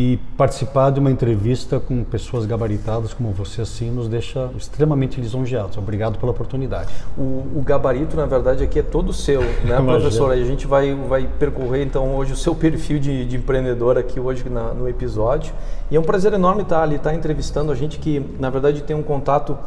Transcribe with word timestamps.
E 0.00 0.18
participar 0.34 0.88
de 0.88 0.98
uma 0.98 1.10
entrevista 1.10 1.78
com 1.78 2.02
pessoas 2.02 2.46
gabaritadas 2.46 3.12
como 3.12 3.32
você 3.32 3.60
assim 3.60 3.90
nos 3.90 4.08
deixa 4.08 4.48
extremamente 4.56 5.20
lisonjeados. 5.20 5.76
Obrigado 5.76 6.18
pela 6.18 6.32
oportunidade. 6.32 6.88
O, 7.18 7.46
o 7.56 7.62
gabarito, 7.62 8.16
na 8.16 8.24
verdade, 8.24 8.64
aqui 8.64 8.78
é 8.78 8.82
todo 8.82 9.12
seu, 9.12 9.42
né, 9.62 9.76
professor? 9.84 10.32
a 10.32 10.36
gente 10.36 10.66
vai, 10.66 10.94
vai 10.94 11.28
percorrer 11.38 11.84
então 11.84 12.14
hoje 12.16 12.32
o 12.32 12.36
seu 12.36 12.54
perfil 12.54 12.98
de, 12.98 13.26
de 13.26 13.36
empreendedor 13.36 13.98
aqui 13.98 14.18
hoje 14.18 14.48
na, 14.48 14.72
no 14.72 14.88
episódio. 14.88 15.52
E 15.90 15.96
é 15.96 16.00
um 16.00 16.04
prazer 16.04 16.32
enorme 16.32 16.62
estar 16.62 16.82
ali, 16.82 16.96
estar 16.96 17.12
entrevistando 17.12 17.70
a 17.70 17.74
gente 17.74 17.98
que, 17.98 18.24
na 18.38 18.48
verdade, 18.48 18.82
tem 18.82 18.96
um 18.96 19.02
contato 19.02 19.58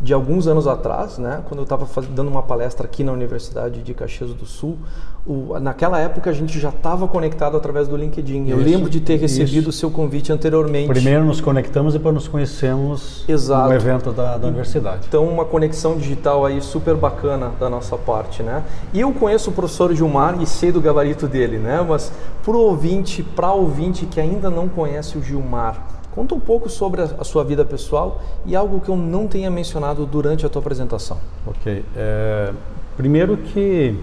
de 0.00 0.14
alguns 0.14 0.46
anos 0.46 0.66
atrás, 0.66 1.18
né, 1.18 1.42
quando 1.46 1.58
eu 1.58 1.64
estava 1.64 1.86
dando 2.08 2.28
uma 2.28 2.42
palestra 2.42 2.86
aqui 2.86 3.04
na 3.04 3.12
Universidade 3.12 3.82
de 3.82 3.92
Caxias 3.92 4.32
do 4.32 4.46
Sul, 4.46 4.78
o, 5.26 5.58
naquela 5.60 6.00
época 6.00 6.30
a 6.30 6.32
gente 6.32 6.58
já 6.58 6.70
estava 6.70 7.06
conectado 7.06 7.56
através 7.56 7.86
do 7.86 7.96
LinkedIn. 7.96 8.44
Isso, 8.44 8.52
eu 8.52 8.56
lembro 8.56 8.88
de 8.88 9.00
ter 9.00 9.16
recebido 9.16 9.68
o 9.68 9.72
seu 9.72 9.90
convite 9.90 10.32
anteriormente. 10.32 10.88
Primeiro 10.88 11.24
nos 11.24 11.40
conectamos 11.42 11.94
e 11.94 11.98
depois 11.98 12.14
nos 12.14 12.26
conhecemos 12.26 13.24
Exato. 13.28 13.68
no 13.68 13.74
evento 13.74 14.12
da, 14.12 14.38
da 14.38 14.48
universidade. 14.48 15.04
Então 15.06 15.26
uma 15.26 15.44
conexão 15.44 15.98
digital 15.98 16.46
aí 16.46 16.62
super 16.62 16.96
bacana 16.96 17.52
da 17.60 17.68
nossa 17.68 17.98
parte, 17.98 18.42
né? 18.42 18.64
E 18.94 19.00
eu 19.00 19.12
conheço 19.12 19.50
o 19.50 19.52
professor 19.52 19.94
Gilmar 19.94 20.40
e 20.40 20.46
sei 20.46 20.72
do 20.72 20.80
gabarito 20.80 21.28
dele, 21.28 21.58
né? 21.58 21.84
Mas 21.86 22.10
para 22.42 22.56
o 22.56 22.58
ouvinte, 22.58 23.22
para 23.22 23.52
ouvinte 23.52 24.06
que 24.06 24.18
ainda 24.18 24.48
não 24.48 24.68
conhece 24.68 25.18
o 25.18 25.22
Gilmar, 25.22 25.99
Conta 26.14 26.34
um 26.34 26.40
pouco 26.40 26.68
sobre 26.68 27.02
a, 27.02 27.24
sua 27.24 27.44
vida 27.44 27.64
pessoal 27.64 28.20
e 28.44 28.56
algo 28.56 28.80
que 28.80 28.88
eu 28.88 28.96
não 28.96 29.28
tenha 29.28 29.50
mencionado 29.50 30.04
durante 30.04 30.44
a 30.44 30.48
tua 30.48 30.60
apresentação. 30.60 31.18
Ok. 31.46 31.84
É, 31.96 32.52
primeiro 32.96 33.36
que 33.36 33.96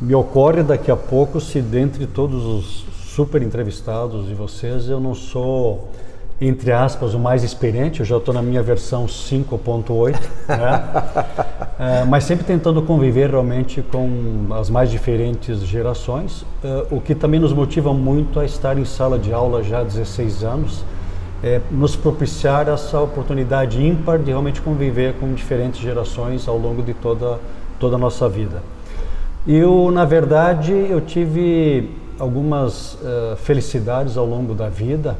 me 0.00 0.14
ocorre 0.14 0.62
daqui 0.62 0.90
a 0.90 0.96
pouco 0.96 1.40
se 1.40 1.62
dentre 1.62 2.06
todos 2.06 2.44
os 2.44 2.84
super 3.14 3.42
entrevistados 3.42 4.26
de 4.26 4.34
vocês 4.34 4.88
eu 4.88 5.00
não 5.00 5.14
sou 5.14 5.88
entre 6.40 6.72
aspas 6.72 7.14
o 7.14 7.18
mais 7.18 7.44
experiente 7.44 8.00
eu 8.00 8.06
já 8.06 8.16
estou 8.16 8.34
na 8.34 8.42
minha 8.42 8.60
versão 8.60 9.06
5.8 9.06 10.12
né? 10.48 10.56
é, 12.02 12.04
mas 12.04 12.24
sempre 12.24 12.44
tentando 12.44 12.82
conviver 12.82 13.30
realmente 13.30 13.82
com 13.82 14.48
as 14.50 14.68
mais 14.68 14.90
diferentes 14.90 15.60
gerações 15.60 16.44
é, 16.62 16.86
o 16.90 17.00
que 17.00 17.14
também 17.14 17.38
nos 17.38 17.52
motiva 17.52 17.94
muito 17.94 18.40
a 18.40 18.44
estar 18.44 18.76
em 18.76 18.84
sala 18.84 19.16
de 19.16 19.32
aula 19.32 19.62
já 19.62 19.78
há 19.78 19.84
16 19.84 20.42
anos 20.42 20.84
é, 21.44 21.60
nos 21.70 21.94
propiciar 21.94 22.70
essa 22.70 22.98
oportunidade 22.98 23.84
ímpar 23.84 24.18
de 24.18 24.30
realmente 24.30 24.62
conviver 24.62 25.12
com 25.20 25.34
diferentes 25.34 25.78
gerações 25.78 26.48
ao 26.48 26.56
longo 26.56 26.82
de 26.82 26.94
toda 26.94 27.38
toda 27.78 27.96
a 27.96 27.98
nossa 27.98 28.26
vida. 28.28 28.62
Eu, 29.46 29.90
na 29.90 30.06
verdade, 30.06 30.72
eu 30.72 31.02
tive 31.02 31.90
algumas 32.18 32.94
uh, 32.94 33.36
felicidades 33.36 34.16
ao 34.16 34.24
longo 34.24 34.54
da 34.54 34.70
vida, 34.70 35.18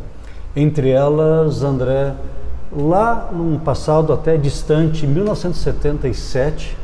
entre 0.57 0.89
elas, 0.89 1.63
André, 1.63 2.15
lá 2.75 3.29
num 3.31 3.59
passado 3.59 4.15
até 4.15 4.39
distante, 4.39 5.07
1977, 5.07 6.75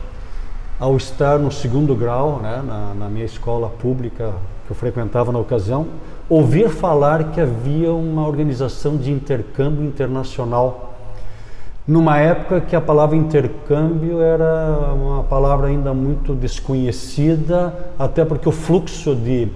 ao 0.78 0.96
estar 0.98 1.38
no 1.38 1.50
segundo 1.50 1.94
grau, 1.94 2.40
né, 2.42 2.62
na, 2.66 2.92
na 2.94 3.08
minha 3.08 3.24
escola 3.24 3.68
pública 3.68 4.32
que 4.66 4.72
eu 4.72 4.76
frequentava 4.76 5.32
na 5.32 5.38
ocasião, 5.38 5.86
ouvir 6.30 6.68
falar 6.70 7.32
que 7.32 7.40
havia 7.40 7.92
uma 7.92 8.26
organização 8.26 8.96
de 8.96 9.10
intercâmbio 9.10 9.84
internacional 9.84 10.94
numa 11.86 12.18
época 12.18 12.60
que 12.60 12.76
a 12.76 12.80
palavra 12.80 13.16
intercâmbio 13.16 14.20
era 14.20 14.92
uma 14.94 15.24
palavra 15.24 15.66
ainda 15.66 15.92
muito 15.92 16.36
desconhecida, 16.36 17.74
até 17.98 18.24
porque 18.24 18.48
o 18.48 18.52
fluxo 18.52 19.12
de, 19.16 19.48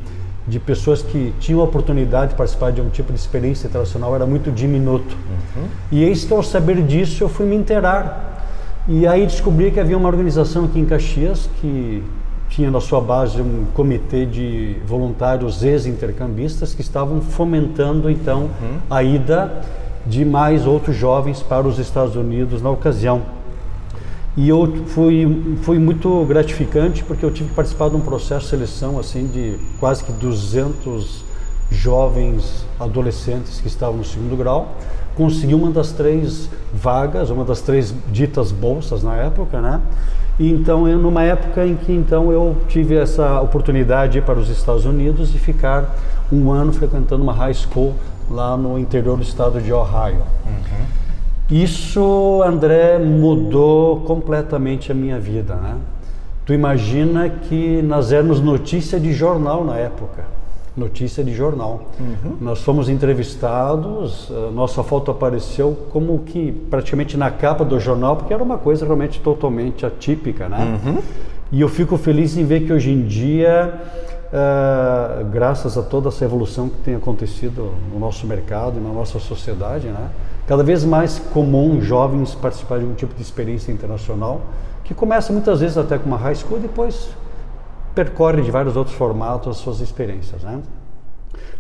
de 0.45 0.59
pessoas 0.59 1.01
que 1.01 1.33
tinham 1.39 1.61
a 1.61 1.65
oportunidade 1.65 2.33
de 2.33 2.37
participar 2.37 2.73
de 2.73 2.81
um 2.81 2.89
tipo 2.89 3.13
de 3.13 3.21
experiência 3.21 3.69
internacional 3.69 4.13
era 4.17 4.27
muito 4.27 4.51
diminuto. 4.51 5.17
Uhum. 5.57 5.69
E 5.93 6.03
eis 6.03 6.25
que 6.25 6.33
ao 6.33 6.43
saber 6.43 6.83
disso 6.83 7.23
eu 7.23 7.29
fui 7.29 7.47
me 7.47 7.55
inteirar. 7.55 8.33
E 8.89 9.07
aí 9.07 9.25
descobri 9.25 9.71
que 9.71 9.79
havia 9.79 9.97
uma 9.97 10.09
organização 10.09 10.65
aqui 10.65 10.81
em 10.81 10.85
Caxias 10.85 11.49
que 11.61 12.03
tinha 12.55 12.71
na 12.71 12.81
sua 12.81 13.01
base 13.01 13.43
um 13.43 13.65
comitê 13.75 14.25
de 14.25 14.77
voluntários 14.87 15.65
ex-intercambistas 15.65 16.73
que 16.73 16.83
estavam 16.83 17.21
fomentando 17.21 18.09
então 18.09 18.43
uhum. 18.43 18.79
a 18.89 19.03
ida 19.03 19.63
de 20.07 20.25
mais 20.25 20.65
outros 20.65 20.95
jovens 20.95 21.43
para 21.43 21.67
os 21.67 21.81
Estados 21.81 22.15
Unidos 22.15 22.63
na 22.63 22.71
ocasião. 22.71 23.23
E 24.37 24.49
eu 24.49 24.73
fui, 24.87 25.57
fui 25.63 25.81
muito 25.81 26.25
gratificante 26.27 27.03
porque 27.03 27.25
eu 27.25 27.33
tive 27.33 27.49
que 27.49 27.55
participar 27.57 27.89
de 27.89 27.97
um 27.97 28.01
processo 28.01 28.45
de 28.45 28.51
seleção 28.51 29.01
assim 29.01 29.27
de 29.27 29.57
quase 29.81 30.05
que 30.05 30.13
200 30.13 31.25
jovens 31.73 32.65
adolescentes 32.79 33.61
que 33.61 33.67
estavam 33.67 33.97
no 33.97 34.05
segundo 34.05 34.37
grau. 34.37 34.77
Consegui 35.17 35.55
uma 35.55 35.71
das 35.71 35.93
três 35.93 36.51
vagas, 36.73 37.31
uma 37.31 37.45
das 37.45 37.61
três 37.61 37.95
ditas 38.11 38.51
bolsas 38.51 39.03
na 39.03 39.15
época, 39.17 39.61
né? 39.61 39.81
E 40.39 40.51
então, 40.51 40.89
eu, 40.89 40.99
numa 40.99 41.23
época 41.23 41.65
em 41.65 41.77
que 41.77 41.93
então 41.93 42.33
eu 42.33 42.57
tive 42.69 42.97
essa 42.97 43.41
oportunidade 43.41 44.13
de 44.13 44.19
ir 44.19 44.23
para 44.23 44.39
os 44.39 44.49
Estados 44.49 44.85
Unidos 44.85 45.33
e 45.35 45.39
ficar 45.39 45.95
um 46.33 46.51
ano 46.51 46.73
frequentando 46.73 47.23
uma 47.23 47.33
high 47.33 47.55
school 47.55 47.95
lá 48.29 48.57
no 48.57 48.79
interior 48.79 49.17
do 49.17 49.23
estado 49.23 49.61
de 49.61 49.73
Ohio. 49.73 50.23
Uhum. 50.45 50.85
Isso, 51.51 52.43
André, 52.45 52.99
mudou 52.99 54.01
completamente 54.01 54.91
a 54.91 54.95
minha 54.95 55.21
vida, 55.21 55.55
né? 55.55 55.77
Tu 56.47 56.53
imagina 56.53 57.29
que 57.29 57.81
nós 57.83 58.13
éramos 58.13 58.41
notícia 58.41 58.99
de 58.99 59.13
jornal 59.13 59.65
na 59.65 59.77
época, 59.77 60.25
notícia 60.77 61.23
de 61.23 61.33
jornal. 61.33 61.91
Uhum. 61.99 62.37
Nós 62.41 62.63
fomos 62.63 62.89
entrevistados, 62.89 64.31
nossa 64.53 64.83
foto 64.83 65.11
apareceu 65.11 65.77
como 65.93 66.19
que 66.21 66.53
praticamente 66.71 67.17
na 67.17 67.31
capa 67.31 67.65
do 67.65 67.79
jornal, 67.79 68.17
porque 68.17 68.35
era 68.35 68.43
uma 68.43 68.59
coisa 68.59 68.85
realmente 68.85 69.21
totalmente 69.21 69.87
atípica, 69.87 70.49
né? 70.49 70.79
Uhum. 70.85 70.99
E 71.53 71.61
eu 71.61 71.69
fico 71.69 71.97
feliz 71.97 72.37
em 72.37 72.45
ver 72.45 72.67
que 72.67 72.73
hoje 72.73 72.91
em 72.91 73.03
dia 73.03 73.81
uh, 74.35 75.25
graças 75.27 75.79
a 75.79 75.83
toda 75.83 76.09
essa 76.09 76.25
evolução 76.25 76.69
que 76.69 76.79
tem 76.79 76.97
acontecido 76.97 77.71
no 77.93 78.01
nosso 78.01 78.27
mercado 78.27 78.79
e 78.79 78.81
na 78.81 78.93
nossa 78.93 79.21
sociedade, 79.21 79.87
né? 79.87 80.11
cada 80.47 80.63
vez 80.63 80.85
mais 80.85 81.19
comum 81.33 81.81
jovens 81.81 82.35
participarem 82.35 82.87
de 82.87 82.93
um 82.93 82.95
tipo 82.95 83.15
de 83.15 83.23
experiência 83.23 83.73
internacional, 83.73 84.43
que 84.83 84.93
começa 84.93 85.33
muitas 85.33 85.61
vezes 85.61 85.79
até 85.79 85.97
com 85.97 86.07
uma 86.07 86.19
high 86.19 86.35
school 86.35 86.59
e 86.59 86.63
depois 86.63 87.09
percorre 87.95 88.43
de 88.43 88.51
vários 88.51 88.77
outros 88.77 88.97
formatos 88.97 89.49
as 89.49 89.57
suas 89.57 89.81
experiências. 89.81 90.43
Né? 90.43 90.61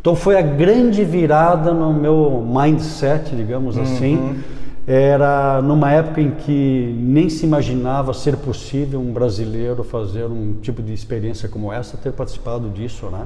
Então 0.00 0.14
foi 0.14 0.36
a 0.36 0.42
grande 0.42 1.04
virada 1.04 1.72
no 1.72 1.92
meu 1.92 2.44
mindset, 2.46 3.34
digamos 3.34 3.78
assim. 3.78 4.16
Uhum. 4.16 4.38
Era 4.86 5.62
numa 5.62 5.90
época 5.92 6.20
em 6.20 6.32
que 6.32 6.94
nem 6.98 7.30
se 7.30 7.46
imaginava 7.46 8.12
ser 8.12 8.36
possível 8.36 9.00
um 9.00 9.12
brasileiro 9.12 9.82
fazer 9.82 10.26
um 10.26 10.56
tipo 10.60 10.82
de 10.82 10.92
experiência 10.92 11.48
como 11.48 11.72
essa, 11.72 11.96
ter 11.96 12.12
participado 12.12 12.68
disso, 12.68 13.06
né? 13.06 13.24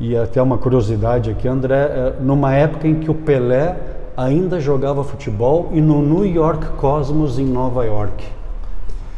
E 0.00 0.16
até 0.16 0.42
uma 0.42 0.58
curiosidade 0.58 1.30
aqui, 1.30 1.46
André, 1.46 1.76
é, 1.76 2.14
numa 2.20 2.52
época 2.52 2.88
em 2.88 2.96
que 2.96 3.08
o 3.08 3.14
Pelé 3.14 3.76
ainda 4.16 4.58
jogava 4.58 5.04
futebol 5.04 5.70
e 5.72 5.80
no 5.80 6.02
New 6.02 6.26
York 6.26 6.66
Cosmos 6.78 7.38
em 7.38 7.46
Nova 7.46 7.84
York. 7.84 8.24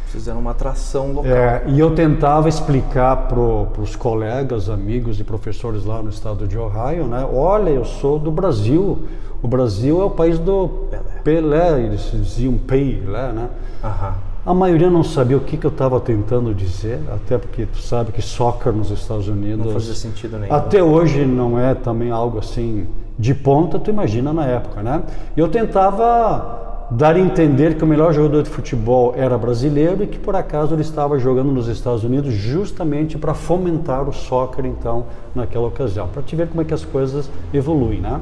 Fizeram 0.09 0.39
uma 0.39 0.51
atração 0.51 1.11
local. 1.11 1.31
É, 1.31 1.63
e 1.67 1.79
eu 1.79 1.93
tentava 1.93 2.49
explicar 2.49 3.27
para 3.27 3.39
os 3.39 3.95
colegas, 3.95 4.67
amigos 4.67 5.19
e 5.19 5.23
professores 5.23 5.85
lá 5.85 6.01
no 6.01 6.09
estado 6.09 6.47
de 6.47 6.57
Ohio, 6.57 7.05
né? 7.05 7.27
Olha, 7.31 7.69
eu 7.69 7.85
sou 7.85 8.17
do 8.17 8.31
Brasil. 8.31 9.05
O 9.41 9.47
Brasil 9.47 10.01
é 10.01 10.05
o 10.05 10.09
país 10.09 10.39
do 10.39 10.87
Pelé, 10.89 11.03
Pelé 11.23 11.81
eles 11.83 12.11
diziam 12.11 12.57
Pelé, 12.57 13.31
né? 13.31 13.49
Aham. 13.83 14.15
A 14.45 14.53
maioria 14.53 14.89
não 14.89 15.03
sabia 15.03 15.37
o 15.37 15.41
que, 15.41 15.57
que 15.57 15.67
eu 15.67 15.69
estava 15.69 15.99
tentando 15.99 16.55
dizer, 16.55 16.99
até 17.13 17.37
porque 17.37 17.67
tu 17.67 17.77
sabe 17.77 18.11
que 18.11 18.21
soccer 18.21 18.73
nos 18.73 18.89
Estados 18.89 19.27
Unidos. 19.27 19.63
Não 19.63 19.73
fazia 19.73 19.93
sentido 19.93 20.39
nenhum. 20.39 20.53
Até 20.53 20.81
hoje 20.81 21.23
não 21.23 21.59
é 21.59 21.75
também 21.75 22.09
algo 22.09 22.39
assim 22.39 22.87
de 23.17 23.35
ponta, 23.35 23.77
tu 23.77 23.91
imagina 23.91 24.33
na 24.33 24.45
época, 24.45 24.81
né? 24.81 25.03
Eu 25.37 25.49
tentava 25.49 26.58
dar 26.91 27.15
a 27.15 27.19
entender 27.19 27.75
que 27.75 27.83
o 27.83 27.87
melhor 27.87 28.13
jogador 28.13 28.41
de 28.41 28.49
futebol 28.49 29.13
era 29.15 29.37
brasileiro 29.37 30.03
e 30.03 30.07
que 30.07 30.17
por 30.17 30.35
acaso 30.35 30.73
ele 30.73 30.81
estava 30.81 31.19
jogando 31.19 31.51
nos 31.51 31.67
Estados 31.67 32.03
Unidos 32.03 32.33
justamente 32.33 33.17
para 33.17 33.33
fomentar 33.33 34.09
o 34.09 34.13
soccer 34.13 34.65
então 34.65 35.05
naquela 35.35 35.67
ocasião, 35.67 36.07
para 36.07 36.23
te 36.23 36.35
ver 36.35 36.47
como 36.47 36.61
é 36.61 36.65
que 36.65 36.73
as 36.73 36.83
coisas 36.83 37.29
evoluem, 37.53 38.01
né? 38.01 38.19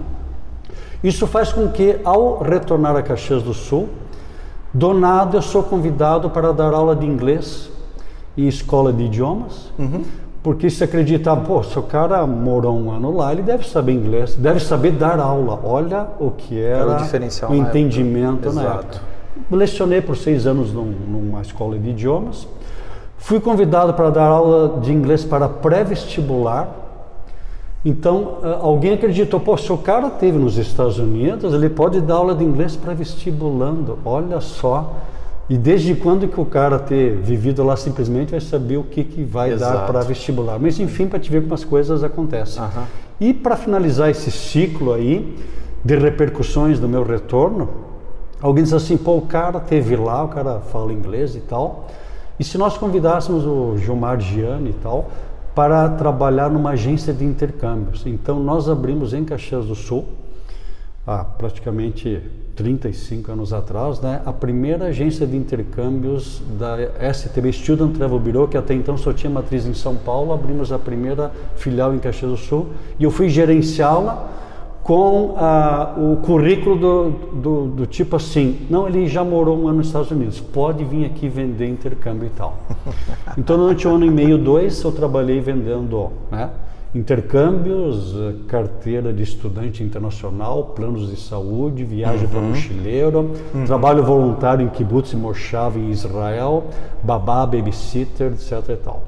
Isso 1.03 1.25
faz 1.27 1.53
com 1.53 1.69
que 1.69 1.99
ao 2.03 2.39
retornar 2.39 2.95
a 2.95 3.01
Caxias 3.01 3.41
do 3.43 3.53
Sul, 3.53 3.87
do 4.73 4.93
nada 4.93 5.37
eu 5.37 5.41
sou 5.41 5.63
convidado 5.63 6.29
para 6.29 6.51
dar 6.51 6.73
aula 6.73 6.95
de 6.95 7.05
inglês 7.05 7.69
em 8.37 8.47
escola 8.47 8.91
de 8.91 9.03
idiomas. 9.03 9.71
Uhum. 9.79 10.03
Porque 10.43 10.69
se 10.69 10.83
acreditava, 10.83 11.41
pô, 11.41 11.61
se 11.63 11.77
o 11.77 11.81
cara 11.83 12.25
morou 12.25 12.77
um 12.77 12.91
ano 12.91 13.15
lá, 13.15 13.31
ele 13.33 13.41
deve 13.41 13.67
saber 13.67 13.91
inglês, 13.93 14.35
deve 14.35 14.59
saber 14.59 14.91
dar 14.91 15.19
aula. 15.19 15.59
Olha 15.63 16.07
o 16.19 16.31
que 16.31 16.57
era, 16.59 16.79
Era 16.83 16.91
o 16.93 16.97
diferencial 16.97 17.51
o 17.51 17.53
na 17.55 17.67
entendimento 17.67 18.47
época. 18.49 18.53
na 18.53 18.63
época. 18.75 19.01
Lecionei 19.51 20.01
por 20.01 20.15
seis 20.15 20.47
anos 20.47 20.71
num- 20.71 20.93
numa 21.07 21.41
escola 21.41 21.77
de 21.77 21.89
idiomas. 21.89 22.47
Fui 23.17 23.39
convidado 23.39 23.93
para 23.93 24.09
dar 24.09 24.27
aula 24.27 24.79
de 24.79 24.93
inglês 24.93 25.25
para 25.25 25.49
pré-vestibular. 25.49 26.69
Então, 27.83 28.35
ah, 28.43 28.59
alguém 28.61 28.93
acreditou, 28.93 29.39
pô, 29.39 29.57
se 29.57 29.71
o 29.71 29.77
cara 29.77 30.09
teve 30.09 30.37
nos 30.37 30.57
Estados 30.57 30.97
Unidos, 30.99 31.53
ele 31.53 31.69
pode 31.69 31.99
dar 32.01 32.15
aula 32.15 32.35
de 32.35 32.43
inglês 32.43 32.75
para 32.75 32.93
vestibulando. 32.93 33.97
Olha 34.05 34.39
só. 34.39 34.93
E 35.49 35.57
desde 35.57 35.95
quando 35.95 36.27
que 36.27 36.39
o 36.39 36.45
cara 36.45 36.77
ter 36.77 37.15
vivido 37.15 37.63
lá 37.63 37.77
simplesmente 37.77 38.31
vai 38.31 38.41
saber 38.41 38.77
o 38.77 38.83
que, 38.83 39.03
que 39.03 39.23
vai 39.23 39.51
dar 39.51 39.55
Exato. 39.55 39.91
para 39.91 40.01
vestibular. 40.01 40.59
Mas 40.59 40.79
enfim, 40.79 41.07
para 41.07 41.19
te 41.19 41.31
ver 41.31 41.41
como 41.41 41.53
as 41.53 41.63
coisas 41.63 42.03
acontecem. 42.03 42.61
Aham. 42.61 42.83
E 43.19 43.33
para 43.33 43.55
finalizar 43.55 44.09
esse 44.09 44.29
ciclo 44.29 44.93
aí 44.93 45.35
de 45.83 45.95
repercussões 45.95 46.79
do 46.79 46.89
meu 46.89 47.03
retorno, 47.03 47.69
alguém 48.41 48.63
diz 48.63 48.73
assim, 48.73 48.97
pô, 48.97 49.15
o 49.17 49.21
cara 49.21 49.59
teve 49.59 49.95
lá, 49.95 50.23
o 50.23 50.27
cara 50.27 50.59
fala 50.59 50.91
inglês 50.91 51.35
e 51.35 51.39
tal, 51.39 51.87
e 52.39 52.43
se 52.43 52.57
nós 52.57 52.77
convidássemos 52.77 53.45
o 53.45 53.77
Gilmar 53.77 54.19
Gianni 54.19 54.71
e 54.71 54.73
tal 54.73 55.09
para 55.55 55.89
trabalhar 55.89 56.51
numa 56.51 56.71
agência 56.71 57.11
de 57.11 57.25
intercâmbios. 57.25 58.05
Então 58.05 58.39
nós 58.39 58.69
abrimos 58.69 59.11
em 59.13 59.25
Caxias 59.25 59.65
do 59.65 59.73
Sul, 59.73 60.05
há 61.05 61.23
praticamente 61.23 62.21
35 62.57 63.31
anos 63.31 63.53
atrás, 63.53 64.01
né, 64.01 64.19
a 64.25 64.33
primeira 64.33 64.85
agência 64.85 65.27
de 65.27 65.37
intercâmbios 65.37 66.41
da 66.57 66.75
STB 67.13 67.53
Student 67.53 67.95
Travel 67.95 68.19
Bureau, 68.19 68.47
que 68.47 68.57
até 68.57 68.73
então 68.73 68.97
só 68.97 69.13
tinha 69.13 69.29
matriz 69.29 69.67
em 69.67 69.75
São 69.75 69.95
Paulo, 69.95 70.33
abrimos 70.33 70.71
a 70.71 70.79
primeira 70.79 71.31
filial 71.55 71.93
em 71.93 71.99
Caxias 71.99 72.31
do 72.31 72.37
Sul 72.37 72.67
e 72.99 73.03
eu 73.03 73.11
fui 73.11 73.29
gerenciá-la 73.29 74.33
com 74.81 75.35
ah, 75.37 75.95
o 75.97 76.15
currículo 76.17 76.77
do, 76.77 77.09
do, 77.35 77.67
do 77.67 77.85
tipo 77.85 78.15
assim, 78.15 78.65
não, 78.69 78.87
ele 78.87 79.05
já 79.07 79.23
morou 79.23 79.59
um 79.59 79.67
ano 79.67 79.77
nos 79.79 79.87
Estados 79.87 80.09
Unidos, 80.09 80.39
pode 80.39 80.83
vir 80.83 81.05
aqui 81.05 81.29
vender 81.29 81.67
intercâmbio 81.67 82.25
e 82.25 82.31
tal. 82.31 82.57
Então, 83.37 83.55
durante 83.55 83.87
um 83.87 83.95
ano 83.95 84.05
e 84.05 84.09
meio, 84.09 84.35
dois, 84.35 84.81
eu 84.81 84.91
trabalhei 84.91 85.39
vendendo 85.39 86.09
né, 86.31 86.49
intercâmbios, 86.97 88.15
eh, 88.15 88.33
carteira 88.47 89.13
de 89.13 89.23
estudante 89.23 89.83
internacional, 89.83 90.73
planos 90.75 91.09
de 91.09 91.15
saúde, 91.15 91.83
viagem 91.83 92.27
para 92.27 92.41
mochileiro, 92.41 93.31
trabalho 93.65 94.03
voluntário 94.03 94.65
em 94.65 94.69
kibbutz 94.69 95.13
e 95.13 95.15
moshav 95.15 95.77
em 95.77 95.91
Israel, 95.91 96.65
babá, 97.03 97.45
babysitter, 97.45 98.33
etc. 98.33 98.69
e 98.69 98.75
tal. 98.77 99.03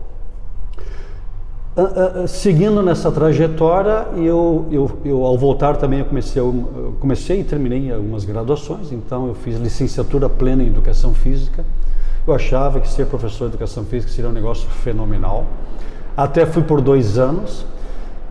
Ah, 1.77 2.23
ah, 2.23 2.27
seguindo 2.27 2.81
nessa 2.81 3.11
trajetória, 3.11 4.07
eu, 4.17 4.65
eu, 4.69 4.91
eu 5.05 5.23
ao 5.23 5.37
voltar 5.37 5.77
também 5.77 5.99
eu 5.99 6.05
comecei, 6.05 6.41
eu 6.41 6.95
comecei 6.99 7.39
e 7.39 7.43
terminei 7.43 7.93
algumas 7.93 8.25
graduações, 8.25 8.91
então 8.91 9.27
eu 9.27 9.33
fiz 9.33 9.57
licenciatura 9.57 10.27
plena 10.27 10.61
em 10.61 10.67
Educação 10.67 11.13
Física. 11.13 11.63
Eu 12.27 12.33
achava 12.33 12.79
que 12.79 12.87
ser 12.87 13.05
professor 13.05 13.45
de 13.45 13.55
Educação 13.55 13.85
Física 13.85 14.11
seria 14.11 14.29
um 14.29 14.33
negócio 14.33 14.67
fenomenal. 14.67 15.45
Até 16.17 16.45
fui 16.45 16.63
por 16.63 16.81
dois 16.81 17.17
anos. 17.17 17.65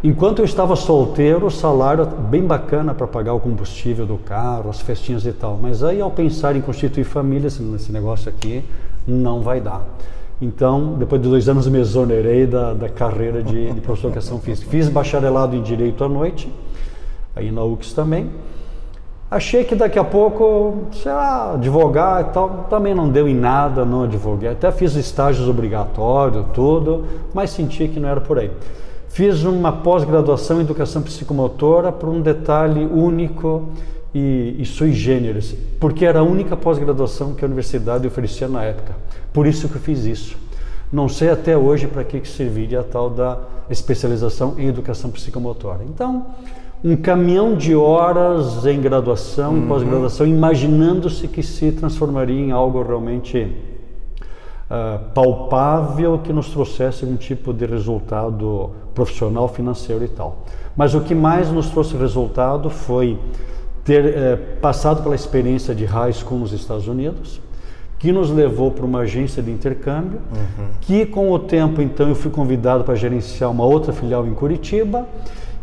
Enquanto 0.02 0.38
eu 0.38 0.44
estava 0.44 0.76
solteiro, 0.76 1.46
o 1.46 1.50
salário 1.50 2.06
bem 2.06 2.42
bacana 2.42 2.94
para 2.94 3.06
pagar 3.06 3.34
o 3.34 3.40
combustível 3.40 4.06
do 4.06 4.16
carro, 4.16 4.70
as 4.70 4.80
festinhas 4.80 5.26
e 5.26 5.32
tal. 5.32 5.58
Mas 5.60 5.82
aí, 5.82 6.00
ao 6.00 6.10
pensar 6.10 6.54
em 6.54 6.60
constituir 6.60 7.02
família, 7.02 7.48
esse, 7.48 7.62
esse 7.74 7.90
negócio 7.90 8.28
aqui 8.28 8.62
não 9.04 9.40
vai 9.40 9.60
dar. 9.60 9.82
Então, 10.40 10.94
depois 10.96 11.20
de 11.20 11.28
dois 11.28 11.48
anos, 11.48 11.66
me 11.66 11.80
exonerei 11.80 12.46
da, 12.46 12.74
da 12.74 12.88
carreira 12.88 13.42
de, 13.42 13.72
de 13.72 13.80
professor 13.80 14.12
de 14.12 14.18
educação 14.18 14.38
física. 14.38 14.70
Fiz 14.70 14.88
bacharelado 14.88 15.56
em 15.56 15.62
Direito 15.62 16.04
à 16.04 16.08
noite, 16.08 16.52
aí 17.34 17.50
na 17.50 17.64
UX 17.64 17.92
também. 17.92 18.30
Achei 19.28 19.64
que 19.64 19.74
daqui 19.74 19.98
a 19.98 20.04
pouco, 20.04 20.84
sei 20.92 21.12
lá, 21.12 21.54
advogar 21.54 22.20
e 22.22 22.24
tal, 22.32 22.67
também 22.70 22.94
não 22.94 23.08
deu 23.08 23.28
em 23.28 23.34
nada, 23.34 23.84
não 23.84 24.05
advoguei. 24.05 24.48
Até 24.48 24.70
fiz 24.70 24.94
estágios 24.94 25.48
obrigatórios, 25.48 26.46
tudo, 26.55 27.05
mas 27.34 27.50
senti 27.50 27.88
que 27.88 27.98
não 27.98 28.08
era 28.08 28.20
por 28.20 28.38
aí. 28.38 28.50
Fiz 29.08 29.43
uma 29.44 29.72
pós-graduação 29.72 30.58
em 30.58 30.60
Educação 30.60 31.03
Psicomotora 31.03 31.91
por 31.91 32.08
um 32.08 32.20
detalhe 32.20 32.84
único 32.84 33.70
e, 34.15 34.56
e 34.58 34.65
sui 34.65 34.93
generis, 34.93 35.56
porque 35.81 36.05
era 36.05 36.20
a 36.20 36.22
única 36.22 36.56
pós-graduação 36.56 37.34
que 37.34 37.44
a 37.44 37.46
universidade 37.46 38.06
oferecia 38.06 38.48
na 38.48 38.62
época. 38.62 38.94
Por 39.32 39.46
isso 39.46 39.69
que 39.69 39.77
eu 39.77 39.81
fiz 39.81 40.05
isso. 40.05 40.36
Não 40.93 41.08
sei 41.08 41.31
até 41.31 41.56
hoje 41.56 41.86
para 41.86 42.05
que, 42.05 42.20
que 42.20 42.29
serviria 42.29 42.81
a 42.81 42.82
tal 42.84 43.10
da 43.10 43.38
especialização 43.69 44.55
em 44.56 44.69
Educação 44.69 45.10
Psicomotora. 45.10 45.81
Então, 45.84 46.27
um 46.82 46.96
caminhão 46.96 47.56
de 47.56 47.74
horas 47.74 48.65
em 48.65 48.81
graduação, 48.81 49.58
em 49.58 49.67
pós-graduação, 49.67 50.27
imaginando-se 50.27 51.27
que 51.29 51.43
se 51.43 51.72
transformaria 51.72 52.41
em 52.41 52.53
algo 52.53 52.82
realmente 52.82 53.53
ah, 54.70 55.01
palpável 55.15 56.19
que 56.19 56.31
nos 56.31 56.51
trouxesse 56.51 57.03
algum 57.03 57.17
tipo 57.17 57.55
de 57.55 57.65
resultado 57.65 58.70
profissional, 58.94 59.48
financeiro 59.48 60.05
e 60.05 60.08
tal. 60.08 60.44
Mas 60.77 60.94
o 60.94 61.01
que 61.01 61.15
mais 61.15 61.51
nos 61.51 61.70
trouxe 61.70 61.96
resultado 61.96 62.69
foi 62.69 63.19
ter 63.82 64.05
eh, 64.05 64.37
passado 64.60 65.03
pela 65.03 65.15
experiência 65.15 65.75
de 65.75 65.87
high 65.87 66.13
school 66.13 66.41
nos 66.41 66.53
Estados 66.53 66.87
Unidos, 66.87 67.41
que 67.98 68.13
nos 68.13 68.31
levou 68.31 68.70
para 68.70 68.84
uma 68.84 69.01
agência 69.01 69.43
de 69.43 69.51
intercâmbio, 69.51 70.20
que 70.82 71.06
com 71.06 71.32
o 71.32 71.39
tempo 71.39 71.81
então 71.81 72.06
eu 72.06 72.15
fui 72.15 72.31
convidado 72.31 72.84
para 72.84 72.94
gerenciar 72.94 73.51
uma 73.51 73.65
outra 73.65 73.93
filial 73.93 74.27
em 74.27 74.34
Curitiba 74.34 75.06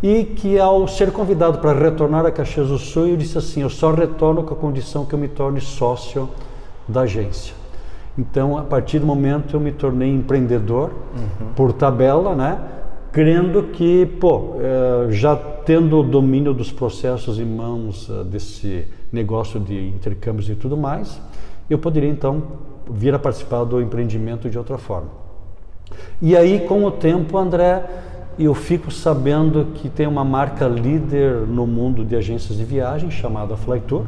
e 0.01 0.23
que 0.23 0.59
ao 0.59 0.87
ser 0.87 1.11
convidado 1.11 1.59
para 1.59 1.73
retornar 1.73 2.25
a 2.25 2.31
Caxias 2.31 2.69
do 2.69 2.79
Sul, 2.79 3.07
eu 3.07 3.17
disse 3.17 3.37
assim, 3.37 3.61
eu 3.61 3.69
só 3.69 3.93
retorno 3.93 4.43
com 4.43 4.55
a 4.55 4.57
condição 4.57 5.05
que 5.05 5.13
eu 5.13 5.19
me 5.19 5.27
torne 5.27 5.61
sócio 5.61 6.27
da 6.87 7.01
agência. 7.01 7.53
Então, 8.17 8.57
a 8.57 8.63
partir 8.63 8.99
do 8.99 9.05
momento 9.05 9.55
eu 9.55 9.59
me 9.59 9.71
tornei 9.71 10.09
empreendedor 10.09 10.91
por 11.55 11.73
tabela, 11.73 12.33
né? 12.33 12.59
Crendo 13.11 13.63
que, 13.63 14.05
pô, 14.05 14.55
eh, 14.59 15.07
já 15.11 15.35
tendo 15.35 15.99
o 15.99 16.03
domínio 16.03 16.53
dos 16.53 16.71
processos 16.71 17.39
em 17.39 17.45
mãos 17.45 18.09
eh, 18.09 18.23
desse 18.25 18.87
negócio 19.11 19.59
de 19.59 19.87
intercâmbios 19.89 20.49
e 20.49 20.55
tudo 20.55 20.77
mais, 20.77 21.19
eu 21.69 21.77
poderia 21.77 22.09
então 22.09 22.43
vir 22.89 23.13
a 23.13 23.19
participar 23.19 23.63
do 23.63 23.81
empreendimento 23.81 24.49
de 24.49 24.57
outra 24.57 24.77
forma. 24.77 25.09
E 26.21 26.35
aí, 26.35 26.61
com 26.67 26.83
o 26.85 26.91
tempo, 26.91 27.37
André, 27.37 27.85
eu 28.37 28.53
fico 28.53 28.91
sabendo 28.91 29.67
que 29.75 29.89
tem 29.89 30.07
uma 30.07 30.25
marca 30.25 30.67
líder 30.67 31.47
no 31.47 31.65
mundo 31.65 32.03
de 32.03 32.15
agências 32.15 32.57
de 32.57 32.65
viagem 32.65 33.09
chamada 33.09 33.55
Flytour, 33.55 34.03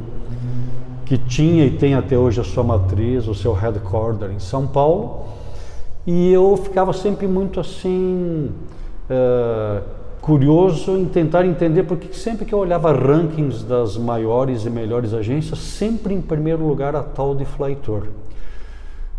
que 1.08 1.18
tinha 1.18 1.66
e 1.66 1.72
tem 1.72 1.96
até 1.96 2.18
hoje 2.18 2.42
a 2.42 2.44
sua 2.44 2.64
matriz, 2.64 3.28
o 3.28 3.34
seu 3.34 3.54
headquarter 3.54 4.30
em 4.32 4.40
São 4.40 4.68
Paulo. 4.68 5.26
E 6.06 6.32
eu 6.32 6.58
ficava 6.58 6.94
sempre 6.94 7.28
muito 7.28 7.60
assim. 7.60 8.52
Uh, 9.10 9.98
curioso 10.28 10.98
em 10.98 11.06
tentar 11.06 11.46
entender 11.46 11.84
porque 11.84 12.14
sempre 12.14 12.46
que 12.46 12.54
eu 12.54 12.60
olhava 12.60 12.92
rankings 12.92 13.64
das 13.64 13.96
maiores 13.96 14.66
e 14.66 14.70
melhores 14.70 15.14
agências, 15.14 15.58
sempre 15.58 16.14
em 16.14 16.20
primeiro 16.20 16.68
lugar 16.68 16.98
a 16.98 17.02
tal 17.02 17.34
de 17.34 17.46
Flytour. 17.46 18.08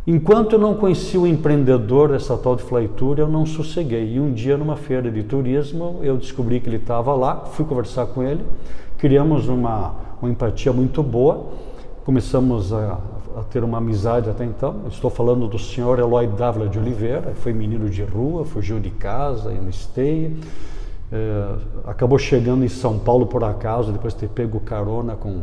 Enquanto 0.07 0.53
eu 0.53 0.59
não 0.59 0.75
conheci 0.75 1.17
o 1.17 1.27
empreendedor 1.27 2.11
dessa 2.11 2.37
tal 2.37 2.57
de 2.57 2.63
Flytour, 2.63 3.19
eu 3.19 3.27
não 3.27 3.47
sosseguei. 3.47 4.17
E 4.17 4.21
um 4.21 4.35
dia, 4.35 4.59
numa 4.59 4.77
feira 4.77 5.11
de 5.11 5.23
turismo, 5.23 6.01
eu 6.03 6.19
descobri 6.19 6.61
que 6.61 6.69
ele 6.69 6.77
estava 6.77 7.15
lá, 7.15 7.45
fui 7.53 7.65
conversar 7.65 8.05
com 8.07 8.23
ele, 8.23 8.45
criamos 8.99 9.49
uma, 9.49 9.95
uma 10.21 10.31
empatia 10.31 10.75
muito 10.75 11.03
boa, 11.03 11.47
começamos 12.09 12.73
a, 12.73 12.99
a 13.37 13.43
ter 13.51 13.63
uma 13.63 13.77
amizade 13.77 14.31
até 14.31 14.43
então. 14.43 14.77
Estou 14.89 15.11
falando 15.11 15.47
do 15.47 15.59
senhor 15.59 15.99
Eloy 15.99 16.27
Dávila 16.27 16.67
de 16.67 16.79
Oliveira, 16.79 17.35
foi 17.35 17.53
menino 17.53 17.91
de 17.91 18.03
rua, 18.03 18.47
fugiu 18.47 18.81
de 18.81 18.89
casa, 18.89 19.51
no 19.51 19.69
esteia 19.69 20.33
é, 21.13 21.55
acabou 21.85 22.19
chegando 22.19 22.65
em 22.65 22.69
São 22.69 22.99
Paulo 22.99 23.27
por 23.27 23.45
acaso, 23.45 23.93
depois 23.93 24.15
de 24.15 24.21
ter 24.21 24.29
pego 24.31 24.59
carona 24.59 25.17
com, 25.17 25.43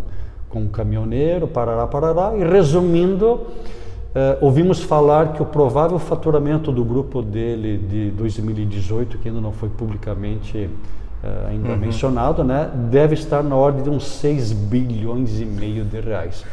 com 0.50 0.62
um 0.62 0.68
caminhoneiro, 0.68 1.48
parará, 1.48 1.86
parará. 1.86 2.36
E 2.36 2.44
resumindo, 2.44 3.42
é, 4.16 4.40
ouvimos 4.42 4.82
falar 4.82 5.34
que 5.34 5.44
o 5.44 5.46
provável 5.46 6.00
faturamento 6.00 6.72
do 6.72 6.84
grupo 6.84 7.22
dele 7.22 7.78
de 7.78 8.10
2018, 8.10 9.20
que 9.20 9.28
ainda 9.28 9.40
não 9.40 9.52
foi 9.52 9.70
publicamente 9.70 10.68
é, 11.26 11.50
ainda 11.50 11.70
uhum. 11.70 11.78
mencionado, 11.78 12.44
né, 12.44 12.70
deve 12.92 13.16
estar 13.16 13.44
na 13.44 13.56
ordem 13.56 13.84
de 13.84 13.90
uns 13.90 14.08
6 14.08 14.52
bilhões 14.52 15.40
e 15.40 15.46
meio 15.46 15.84
de 15.84 16.00
reais. 16.00 16.46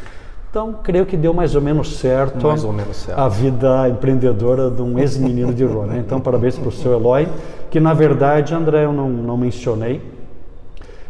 Então, 0.51 0.75
creio 0.83 1.05
que 1.05 1.17
deu 1.17 1.33
mais 1.33 1.55
ou 1.55 1.61
menos 1.61 1.97
certo, 1.97 2.47
ou 2.47 2.73
menos 2.73 2.97
certo. 2.97 3.19
a 3.19 3.29
vida 3.29 3.89
empreendedora 3.89 4.71
de 4.71 4.83
um 4.83 4.99
ex-menino 4.99 5.53
de 5.53 5.65
rua. 5.65 5.87
Né? 5.87 5.99
Então, 5.99 6.21
parabéns 6.21 6.59
para 6.59 6.69
o 6.69 6.73
seu 6.73 6.93
Eloy, 6.93 7.29
que 7.71 7.81
na 7.81 7.95
verdade, 7.95 8.55
André, 8.55 8.85
eu 8.85 8.93
não, 8.93 9.09
não 9.09 9.37
mencionei, 9.37 10.03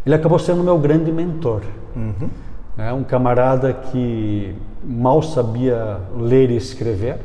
ele 0.04 0.14
acabou 0.14 0.38
sendo 0.38 0.62
meu 0.62 0.78
grande 0.78 1.10
mentor. 1.10 1.62
Uhum. 1.94 2.28
É 2.78 2.92
um 2.92 3.04
camarada 3.04 3.72
que 3.72 4.54
mal 4.84 5.22
sabia 5.22 5.98
ler 6.16 6.50
e 6.50 6.56
escrever, 6.56 7.18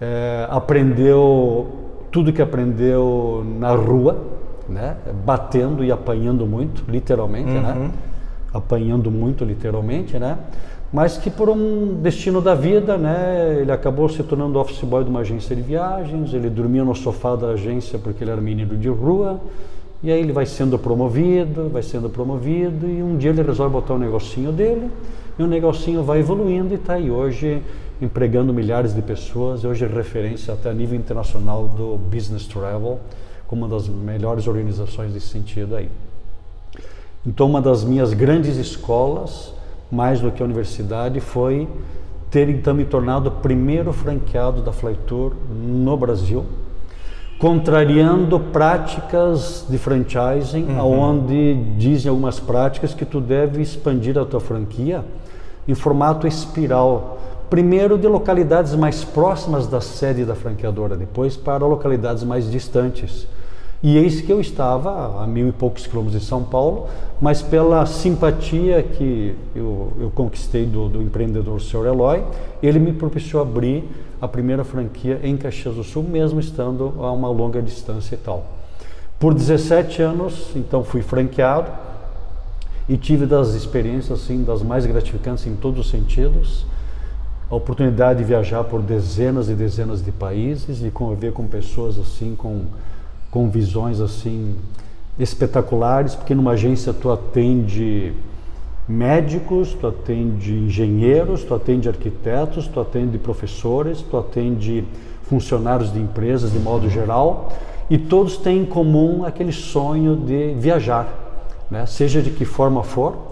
é, 0.00 0.46
aprendeu 0.50 1.66
tudo 2.10 2.32
que 2.32 2.42
aprendeu 2.42 3.44
na 3.58 3.72
rua, 3.72 4.37
né? 4.68 4.96
batendo 5.24 5.84
e 5.84 5.90
apanhando 5.90 6.46
muito, 6.46 6.84
literalmente, 6.88 7.50
né? 7.50 7.72
uhum. 7.72 7.84
né? 7.84 7.90
apanhando 8.52 9.10
muito, 9.10 9.44
literalmente, 9.44 10.18
né? 10.18 10.38
mas 10.92 11.18
que 11.18 11.30
por 11.30 11.50
um 11.50 12.00
destino 12.00 12.40
da 12.40 12.54
vida, 12.54 12.96
né, 12.96 13.58
ele 13.60 13.70
acabou 13.70 14.08
se 14.08 14.22
tornando 14.22 14.58
office 14.58 14.82
boy 14.82 15.04
de 15.04 15.10
uma 15.10 15.20
agência 15.20 15.54
de 15.54 15.60
viagens, 15.60 16.32
ele 16.32 16.48
dormia 16.48 16.82
no 16.82 16.94
sofá 16.94 17.36
da 17.36 17.48
agência 17.48 17.98
porque 17.98 18.24
ele 18.24 18.30
era 18.30 18.40
menino 18.40 18.74
de 18.74 18.88
rua, 18.88 19.38
e 20.02 20.10
aí 20.10 20.18
ele 20.18 20.32
vai 20.32 20.46
sendo 20.46 20.78
promovido, 20.78 21.68
vai 21.68 21.82
sendo 21.82 22.08
promovido, 22.08 22.86
e 22.88 23.02
um 23.02 23.18
dia 23.18 23.30
ele 23.30 23.42
resolve 23.42 23.72
botar 23.72 23.94
um 23.94 23.98
negocinho 23.98 24.50
dele, 24.50 24.88
e 25.38 25.42
o 25.42 25.46
negocinho 25.46 26.02
vai 26.02 26.20
evoluindo 26.20 26.72
e 26.72 26.76
está 26.76 26.94
aí 26.94 27.10
hoje 27.10 27.62
empregando 28.00 28.54
milhares 28.54 28.94
de 28.94 29.02
pessoas, 29.02 29.64
hoje 29.64 29.84
é 29.84 29.88
referência 29.88 30.54
até 30.54 30.70
a 30.70 30.72
nível 30.72 30.96
internacional 30.98 31.68
do 31.68 31.98
Business 31.98 32.46
Travel, 32.46 32.98
como 33.48 33.66
uma 33.66 33.74
das 33.74 33.88
melhores 33.88 34.46
organizações 34.46 35.12
desse 35.12 35.26
sentido 35.26 35.74
aí. 35.74 35.90
Então, 37.26 37.46
uma 37.46 37.60
das 37.60 37.82
minhas 37.82 38.12
grandes 38.12 38.56
escolas 38.56 39.52
mais 39.90 40.20
do 40.20 40.30
que 40.30 40.42
a 40.42 40.44
universidade, 40.44 41.20
foi 41.20 41.66
ter 42.30 42.48
então 42.48 42.74
me 42.74 42.84
tornado 42.84 43.28
o 43.28 43.32
primeiro 43.32 43.92
franqueado 43.92 44.60
da 44.60 44.70
Flytour 44.70 45.32
no 45.50 45.96
Brasil, 45.96 46.44
contrariando 47.38 48.38
práticas 48.38 49.64
de 49.68 49.78
franchising, 49.78 50.64
uhum. 50.64 51.00
onde 51.00 51.54
dizem 51.78 52.10
algumas 52.10 52.38
práticas 52.38 52.92
que 52.92 53.04
tu 53.04 53.20
deve 53.20 53.62
expandir 53.62 54.18
a 54.18 54.24
tua 54.24 54.40
franquia 54.40 55.04
em 55.66 55.74
formato 55.74 56.26
espiral. 56.26 57.17
Primeiro 57.50 57.96
de 57.96 58.06
localidades 58.06 58.74
mais 58.74 59.04
próximas 59.04 59.66
da 59.66 59.80
sede 59.80 60.24
da 60.24 60.34
franqueadora, 60.34 60.96
depois 60.96 61.36
para 61.36 61.64
localidades 61.64 62.22
mais 62.22 62.50
distantes. 62.50 63.26
E 63.82 63.96
eis 63.96 64.20
que 64.20 64.30
eu 64.30 64.40
estava 64.40 65.22
a 65.22 65.26
mil 65.26 65.48
e 65.48 65.52
poucos 65.52 65.86
quilômetros 65.86 66.20
de 66.20 66.26
São 66.26 66.42
Paulo, 66.42 66.88
mas 67.20 67.40
pela 67.40 67.86
simpatia 67.86 68.82
que 68.82 69.34
eu, 69.54 69.92
eu 70.00 70.10
conquistei 70.14 70.66
do, 70.66 70.88
do 70.88 71.00
empreendedor 71.00 71.60
Sr. 71.60 71.86
Eloy, 71.86 72.24
ele 72.62 72.78
me 72.78 72.92
propiciou 72.92 73.40
abrir 73.40 73.84
a 74.20 74.26
primeira 74.26 74.64
franquia 74.64 75.20
em 75.22 75.36
Caxias 75.36 75.76
do 75.76 75.84
Sul, 75.84 76.02
mesmo 76.02 76.40
estando 76.40 76.92
a 76.98 77.12
uma 77.12 77.28
longa 77.30 77.62
distância 77.62 78.16
e 78.16 78.18
tal. 78.18 78.46
Por 79.18 79.32
17 79.32 80.02
anos, 80.02 80.50
então, 80.54 80.84
fui 80.84 81.02
franqueado 81.02 81.70
e 82.88 82.96
tive 82.96 83.26
das 83.26 83.54
experiências 83.54 84.20
assim 84.20 84.42
das 84.42 84.62
mais 84.62 84.86
gratificantes 84.86 85.46
em 85.46 85.54
todos 85.54 85.86
os 85.86 85.90
sentidos. 85.90 86.66
A 87.50 87.54
oportunidade 87.54 88.18
de 88.18 88.24
viajar 88.24 88.64
por 88.64 88.82
dezenas 88.82 89.48
e 89.48 89.54
dezenas 89.54 90.04
de 90.04 90.12
países 90.12 90.84
e 90.84 90.90
conviver 90.90 91.32
com 91.32 91.46
pessoas 91.46 91.98
assim 91.98 92.34
com 92.36 92.66
com 93.30 93.50
visões 93.50 94.00
assim 94.00 94.56
espetaculares, 95.18 96.14
porque 96.14 96.34
numa 96.34 96.52
agência 96.52 96.92
tu 96.92 97.10
atende 97.10 98.12
médicos, 98.88 99.74
tu 99.74 99.86
atende 99.86 100.54
engenheiros, 100.54 101.44
tu 101.44 101.54
atende 101.54 101.88
arquitetos, 101.88 102.66
tu 102.68 102.80
atende 102.80 103.18
professores, 103.18 104.00
tu 104.00 104.16
atende 104.16 104.84
funcionários 105.24 105.92
de 105.92 105.98
empresas 105.98 106.52
de 106.52 106.58
modo 106.58 106.88
geral, 106.88 107.52
e 107.90 107.98
todos 107.98 108.36
têm 108.38 108.62
em 108.62 108.64
comum 108.64 109.24
aquele 109.24 109.52
sonho 109.52 110.16
de 110.16 110.54
viajar, 110.54 111.06
né? 111.70 111.84
seja 111.84 112.22
de 112.22 112.30
que 112.30 112.44
forma 112.44 112.82
for, 112.82 113.27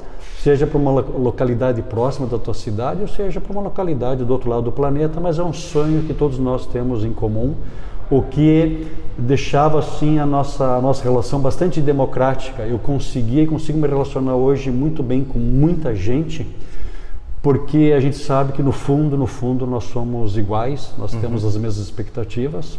seja 0.47 0.65
para 0.65 0.79
uma 0.79 0.93
localidade 0.93 1.83
próxima 1.83 2.25
da 2.29 2.39
tua 2.39 2.55
cidade, 2.55 3.01
ou 3.01 3.09
seja 3.09 3.41
para 3.41 3.51
uma 3.51 3.63
localidade 3.63 4.25
do 4.25 4.33
outro 4.33 4.49
lado 4.49 4.63
do 4.63 4.71
planeta, 4.71 5.19
mas 5.19 5.41
é 5.41 5.43
um 5.43 5.53
sonho 5.53 6.03
que 6.03 6.15
todos 6.15 6.39
nós 6.39 6.67
temos 6.67 7.05
em 7.05 7.13
comum, 7.13 7.57
o 8.09 8.23
que 8.23 8.87
deixava 9.19 9.81
assim 9.81 10.21
a 10.21 10.25
nossa, 10.25 10.77
a 10.77 10.81
nossa 10.81 11.03
relação 11.03 11.41
bastante 11.41 11.81
democrática. 11.81 12.63
Eu 12.63 12.79
conseguia 12.79 13.43
e 13.43 13.47
consigo 13.49 13.77
me 13.77 13.89
relacionar 13.89 14.37
hoje 14.37 14.71
muito 14.71 15.03
bem 15.03 15.25
com 15.25 15.41
muita 15.41 15.97
gente, 15.97 16.47
porque 17.43 17.93
a 17.97 17.99
gente 17.99 18.17
sabe 18.17 18.53
que 18.53 18.63
no 18.63 18.71
fundo, 18.71 19.17
no 19.17 19.27
fundo, 19.27 19.67
nós 19.67 19.83
somos 19.83 20.39
iguais, 20.39 20.95
nós 20.97 21.13
uhum. 21.13 21.23
temos 21.23 21.45
as 21.45 21.57
mesmas 21.57 21.79
expectativas. 21.85 22.79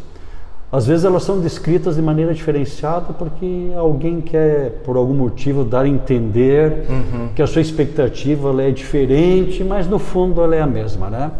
Às 0.71 0.87
vezes 0.87 1.05
elas 1.05 1.23
são 1.23 1.39
descritas 1.39 1.95
de 1.95 2.01
maneira 2.01 2.33
diferenciada 2.33 3.13
porque 3.13 3.71
alguém 3.77 4.19
quer, 4.19 4.81
por 4.83 4.97
algum 4.97 5.13
motivo, 5.13 5.63
dar 5.63 5.85
a 5.85 5.87
entender 5.87 6.85
uhum. 6.89 7.29
que 7.33 7.41
a 7.41 7.47
sua 7.47 7.61
expectativa 7.61 8.61
é 8.61 8.69
diferente, 8.71 9.63
mas 9.63 9.87
no 9.87 9.97
fundo 9.97 10.41
ela 10.41 10.55
é 10.55 10.61
a 10.61 10.67
mesma, 10.67 11.09
né? 11.09 11.31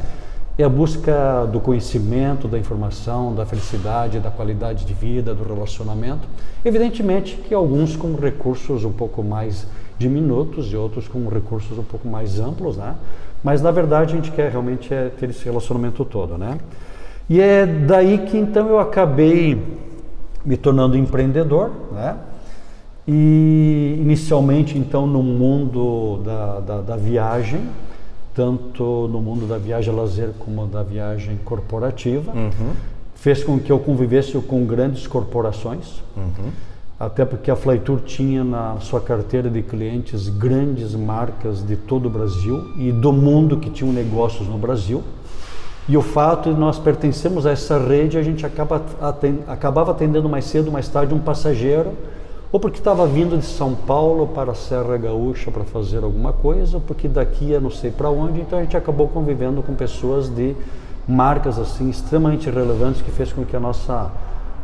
é 0.58 0.64
a 0.64 0.70
busca 0.70 1.46
do 1.46 1.60
conhecimento, 1.60 2.48
da 2.48 2.58
informação, 2.58 3.36
da 3.36 3.46
felicidade, 3.46 4.20
da 4.20 4.32
qualidade 4.32 4.86
de 4.86 4.94
vida, 4.94 5.34
do 5.36 5.44
relacionamento. 5.44 6.28
Evidentemente 6.66 7.36
que 7.36 7.54
alguns 7.54 7.96
com 7.96 8.16
recursos 8.16 8.84
um 8.84 8.92
pouco 8.92 9.22
mais 9.24 9.68
diminutos 10.00 10.74
e 10.74 10.76
outros 10.76 11.08
com 11.08 11.28
recursos 11.28 11.78
um 11.78 11.84
pouco 11.84 12.08
mais 12.08 12.40
amplos, 12.40 12.76
né? 12.76 12.96
Mas 13.44 13.62
na 13.62 13.70
verdade 13.70 14.14
a 14.14 14.16
gente 14.16 14.32
quer 14.32 14.50
realmente 14.50 14.92
é 14.92 15.10
ter 15.10 15.30
esse 15.30 15.46
relacionamento 15.46 16.04
todo, 16.04 16.40
né? 16.40 16.58
E 17.30 17.42
é 17.42 17.66
daí 17.66 18.20
que 18.20 18.38
então 18.38 18.68
eu 18.70 18.80
acabei 18.80 19.62
me 20.46 20.56
tornando 20.56 20.98
empreendedor, 20.98 21.72
né? 21.92 22.16
E 23.06 23.98
inicialmente 24.00 24.78
então 24.78 25.06
no 25.06 25.22
mundo 25.22 26.22
da, 26.24 26.60
da, 26.60 26.82
da 26.82 26.98
viagem, 26.98 27.62
tanto 28.34 29.10
no 29.12 29.22
mundo 29.22 29.46
da 29.46 29.58
viagem 29.58 29.94
lazer 29.94 30.30
como 30.40 30.66
da 30.68 30.84
viagem 30.84 31.38
corporativa. 31.44 32.32
Uhum. 32.32 32.72
Fez 33.16 33.44
com 33.44 33.60
que 33.60 33.72
eu 33.72 33.80
convivesse 33.80 34.38
com 34.40 34.66
grandes 34.66 35.08
corporações, 35.08 36.04
uhum. 36.16 36.52
até 37.00 37.26
porque 37.26 37.50
a 37.50 37.56
Flytour 37.56 38.02
tinha 38.02 38.44
na 38.44 38.80
sua 38.80 39.02
carteira 39.02 39.50
de 39.50 39.64
clientes 39.64 40.30
grandes 40.30 40.94
marcas 40.94 41.66
de 41.66 41.76
todo 41.76 42.06
o 42.06 42.10
Brasil 42.10 42.74
e 42.78 42.92
do 42.92 43.12
mundo 43.12 43.58
que 43.58 43.70
tinham 43.70 43.92
negócios 43.92 44.48
no 44.48 44.58
Brasil. 44.58 45.04
E 45.88 45.96
o 45.96 46.02
fato 46.02 46.54
de 46.54 46.60
nós 46.60 46.78
pertencemos 46.78 47.46
a 47.46 47.52
essa 47.52 47.78
rede, 47.78 48.18
a 48.18 48.24
gente 48.24 48.46
acaba 48.46 48.82
acabava 49.48 49.92
atendendo 49.92 50.28
mais 50.28 50.46
cedo, 50.46 50.72
mais 50.72 50.88
tarde 50.90 51.14
um 51.14 51.20
passageiro 51.20 51.94
ou 52.52 52.60
porque 52.60 52.78
estava 52.78 53.06
vindo 53.06 53.38
de 53.38 53.46
São 53.46 53.76
Paulo 53.76 54.28
para 54.28 54.54
a 54.54 54.56
Serra 54.56 54.98
Gaúcha 54.98 55.52
para 55.52 55.64
fazer 55.66 56.04
alguma 56.04 56.32
coisa, 56.32 56.78
ou 56.78 56.82
porque 56.82 57.08
daqui 57.08 57.46
ia 57.46 57.60
não 57.60 57.70
sei 57.70 57.92
para 57.92 58.10
onde, 58.10 58.40
então 58.40 58.58
a 58.58 58.62
gente 58.62 58.78
acabou 58.78 59.08
convivendo 59.10 59.62
com 59.62 59.76
pessoas 59.76 60.30
de 60.30 60.56
marcas 61.08 61.60
assim 61.60 61.90
extremamente 61.90 62.50
relevantes 62.50 63.02
que 63.02 63.12
fez 63.12 63.34
com 63.34 63.44
que 63.44 63.56
a 63.56 63.60
nossa 63.60 64.12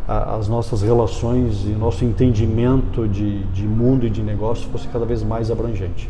a, 0.08 0.36
as 0.36 0.48
nossas 0.48 0.82
relações 0.82 1.64
e 1.66 1.70
nosso 1.70 2.06
entendimento 2.06 3.08
de, 3.08 3.44
de 3.46 3.64
mundo 3.64 4.06
e 4.06 4.10
de 4.10 4.22
negócio 4.22 4.68
fosse 4.70 4.88
cada 4.88 5.06
vez 5.06 5.24
mais 5.24 5.52
abrangente. 5.52 6.10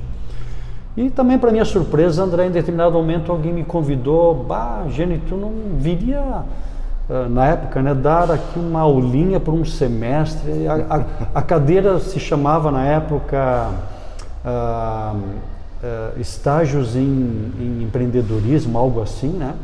E 0.96 1.10
também, 1.10 1.40
para 1.40 1.52
minha 1.52 1.66
surpresa, 1.66 2.24
André, 2.24 2.46
em 2.46 2.52
determinado 2.52 2.94
momento 2.94 3.32
alguém 3.32 3.52
me 3.52 3.64
convidou, 3.64 4.36
bah, 4.36 4.86
Gene, 4.90 5.20
tu 5.28 5.36
não 5.36 5.52
viria, 5.80 6.44
uh, 7.10 7.30
na 7.30 7.48
época, 7.48 7.82
né, 7.82 7.96
dar 7.96 8.30
aqui 8.30 8.60
uma 8.60 8.82
aulinha 8.82 9.40
por 9.40 9.56
um 9.56 9.66
semestre. 9.66 10.68
A, 10.68 10.98
a, 10.98 11.40
a 11.40 11.42
cadeira 11.42 12.00
se 12.00 12.20
chamava, 12.20 12.70
na 12.70 12.86
época, 12.86 13.72
uh, 14.46 15.18
uh, 15.18 16.20
estágios 16.20 16.96
em, 16.96 17.52
em, 17.60 17.84
empreendedorismo, 17.84 18.78
algo 18.78 19.02
assim, 19.02 19.30
né? 19.30 19.56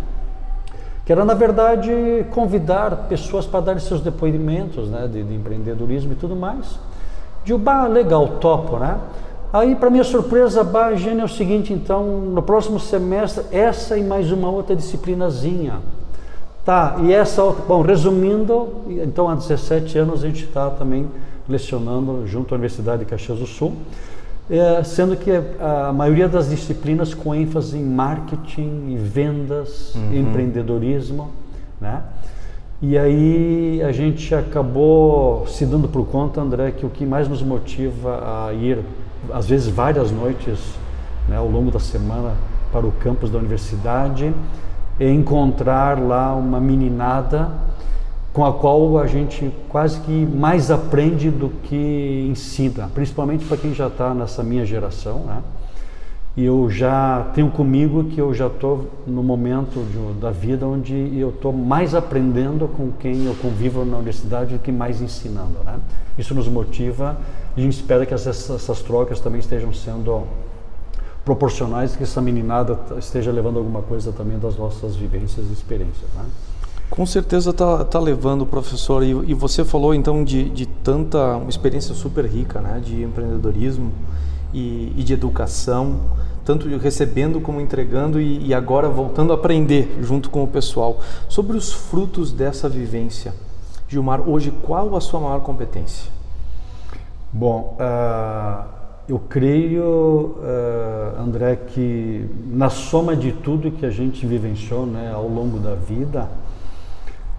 Que 1.06 1.12
era, 1.12 1.24
na 1.24 1.36
verdade, 1.36 1.92
convidar 2.32 3.08
pessoas 3.08 3.46
para 3.46 3.62
dar 3.62 3.80
seus 3.80 4.02
depoimentos 4.02 4.90
né, 4.90 5.08
de, 5.12 5.24
de 5.24 5.34
empreendedorismo 5.34 6.12
e 6.12 6.16
tudo 6.16 6.36
mais. 6.36 6.80
De 7.44 7.56
bah, 7.56 7.88
legal, 7.88 8.28
topo, 8.40 8.78
né? 8.78 8.98
Aí, 9.52 9.76
para 9.76 9.90
minha 9.90 10.04
surpresa, 10.04 10.64
bah, 10.64 10.94
Gênio, 10.94 11.22
é 11.22 11.26
o 11.26 11.30
seguinte, 11.30 11.74
então, 11.74 12.06
no 12.22 12.42
próximo 12.44 12.80
semestre, 12.80 13.44
essa 13.52 13.98
e 13.98 14.04
mais 14.04 14.32
uma 14.32 14.48
outra 14.48 14.76
disciplinazinha. 14.76 15.80
Tá, 16.64 16.98
e 17.02 17.12
essa 17.12 17.44
outra, 17.44 17.64
bom, 17.68 17.82
resumindo, 17.82 18.68
então 18.88 19.28
há 19.28 19.34
17 19.34 19.98
anos 19.98 20.24
a 20.24 20.28
gente 20.28 20.44
está 20.44 20.70
também 20.70 21.08
lecionando 21.48 22.28
junto 22.28 22.54
à 22.54 22.58
Universidade 22.58 23.00
de 23.00 23.06
Caxias 23.06 23.40
do 23.40 23.48
Sul, 23.48 23.74
é, 24.52 24.84
sendo 24.84 25.16
que 25.16 25.32
a 25.60 25.92
maioria 25.92 26.28
das 26.28 26.50
disciplinas 26.50 27.16
com 27.16 27.34
ênfase 27.34 27.76
em 27.76 27.84
marketing, 27.84 28.98
vendas, 28.98 29.96
uhum. 29.96 30.14
empreendedorismo, 30.14 31.32
né? 31.82 32.04
E 32.82 32.98
aí 32.98 33.82
a 33.82 33.92
gente 33.92 34.34
acabou 34.36 35.48
se 35.48 35.66
dando 35.66 35.88
por 35.88 36.06
conta, 36.06 36.40
André, 36.40 36.72
que 36.72 36.86
o 36.86 36.90
que 36.90 37.06
mais 37.06 37.28
nos 37.28 37.42
motiva 37.42 38.48
a 38.48 38.54
ir 38.54 38.78
às 39.32 39.48
vezes 39.48 39.68
várias 39.68 40.12
noites 40.12 40.60
né, 41.28 41.38
ao 41.38 41.50
longo 41.50 41.72
da 41.72 41.80
semana 41.80 42.34
para 42.72 42.86
o 42.86 42.92
campus 42.92 43.30
da 43.30 43.38
universidade 43.38 44.34
e 45.00 45.10
encontrar 45.10 46.00
lá 46.00 46.36
uma 46.36 46.60
meninada 46.60 47.50
com 48.34 48.46
a 48.46 48.54
qual 48.54 49.00
a 49.00 49.08
gente 49.08 49.52
quase 49.70 50.00
que 50.02 50.26
mais 50.26 50.70
aprende 50.70 51.32
do 51.32 51.50
que 51.64 52.28
ensina, 52.30 52.90
principalmente 52.94 53.46
para 53.46 53.58
quem 53.58 53.74
já 53.74 53.88
está 53.88 54.14
nessa 54.14 54.44
minha 54.44 54.66
geração, 54.66 55.20
né? 55.20 55.42
E 56.38 56.46
eu 56.46 56.70
já 56.70 57.32
tenho 57.34 57.50
comigo 57.50 58.04
que 58.06 58.22
eu 58.22 58.34
já 58.34 58.48
estou 58.48 58.88
no 59.06 59.22
momento 59.22 59.84
de, 59.92 60.20
da 60.22 60.32
vida 60.32 60.66
onde 60.66 60.94
eu 61.18 61.30
estou 61.30 61.52
mais 61.52 61.94
aprendendo 61.96 62.68
com 62.68 62.92
quem 62.92 63.26
eu 63.26 63.36
convivo 63.36 63.84
na 63.84 63.98
universidade 63.98 64.54
do 64.54 64.60
que 64.60 64.72
mais 64.72 65.02
ensinando, 65.02 65.58
né? 65.66 65.80
Isso 66.18 66.34
nos 66.36 66.48
motiva 66.48 67.18
e 67.58 67.62
a 67.62 67.64
gente 67.64 67.74
espera 67.74 68.06
que 68.06 68.14
essas, 68.14 68.50
essas 68.50 68.82
trocas 68.82 69.20
também 69.20 69.40
estejam 69.40 69.74
sendo 69.74 70.24
proporcionais, 71.26 71.96
que 71.96 72.04
essa 72.04 72.22
meninada 72.22 72.80
esteja 72.98 73.32
levando 73.32 73.58
alguma 73.58 73.82
coisa 73.82 74.12
também 74.12 74.40
das 74.40 74.56
nossas 74.56 74.96
vivências 74.96 75.46
e 75.50 75.54
experiências. 75.54 76.10
Né? 76.16 76.24
Com 76.90 77.06
certeza 77.06 77.52
está 77.52 77.84
tá 77.86 78.00
levando, 78.00 78.46
professor. 78.46 79.04
E, 79.04 79.10
e, 79.10 79.34
você 79.34 79.64
falou 79.64 79.94
então 79.94 80.24
de, 80.24 80.50
de 80.50 80.66
tanta 80.66 81.38
uma 81.38 81.50
experiência 81.50 81.94
super 81.94 82.26
rica, 82.26 82.60
né, 82.62 82.82
de 82.84 83.04
empreendedorismo 83.04 83.92
e, 84.54 84.94
e 84.96 85.04
de 85.04 85.14
educação, 85.14 86.00
tanto 86.44 86.68
recebendo 86.78 87.40
como 87.40 87.62
entregando 87.62 88.20
e, 88.20 88.48
e, 88.48 88.54
agora 88.54 88.90
voltando 88.90 89.32
a 89.32 89.36
aprender 89.36 90.00
junto 90.02 90.30
com 90.30 90.44
o 90.44 90.48
pessoal 90.48 91.00
sobre 91.28 91.56
os 91.56 91.72
frutos 91.72 92.32
dessa 92.32 92.68
vivência. 92.68 93.34
Gilmar, 93.88 94.28
hoje 94.28 94.52
qual 94.64 94.96
a 94.96 95.02
sua 95.02 95.20
maior 95.20 95.42
competência? 95.42 96.12
Bom, 97.32 97.78
uh, 97.80 98.64
eu 99.08 99.20
creio, 99.20 100.36
uh, 100.38 101.22
André, 101.22 101.56
que 101.56 102.28
na 102.48 102.70
soma 102.70 103.16
de 103.16 103.32
tudo 103.32 103.72
que 103.72 103.86
a 103.86 103.90
gente 103.92 104.26
vivenciou 104.26 104.86
né, 104.86 105.12
ao 105.14 105.28
longo 105.28 105.60
da 105.60 105.76
vida, 105.76 106.28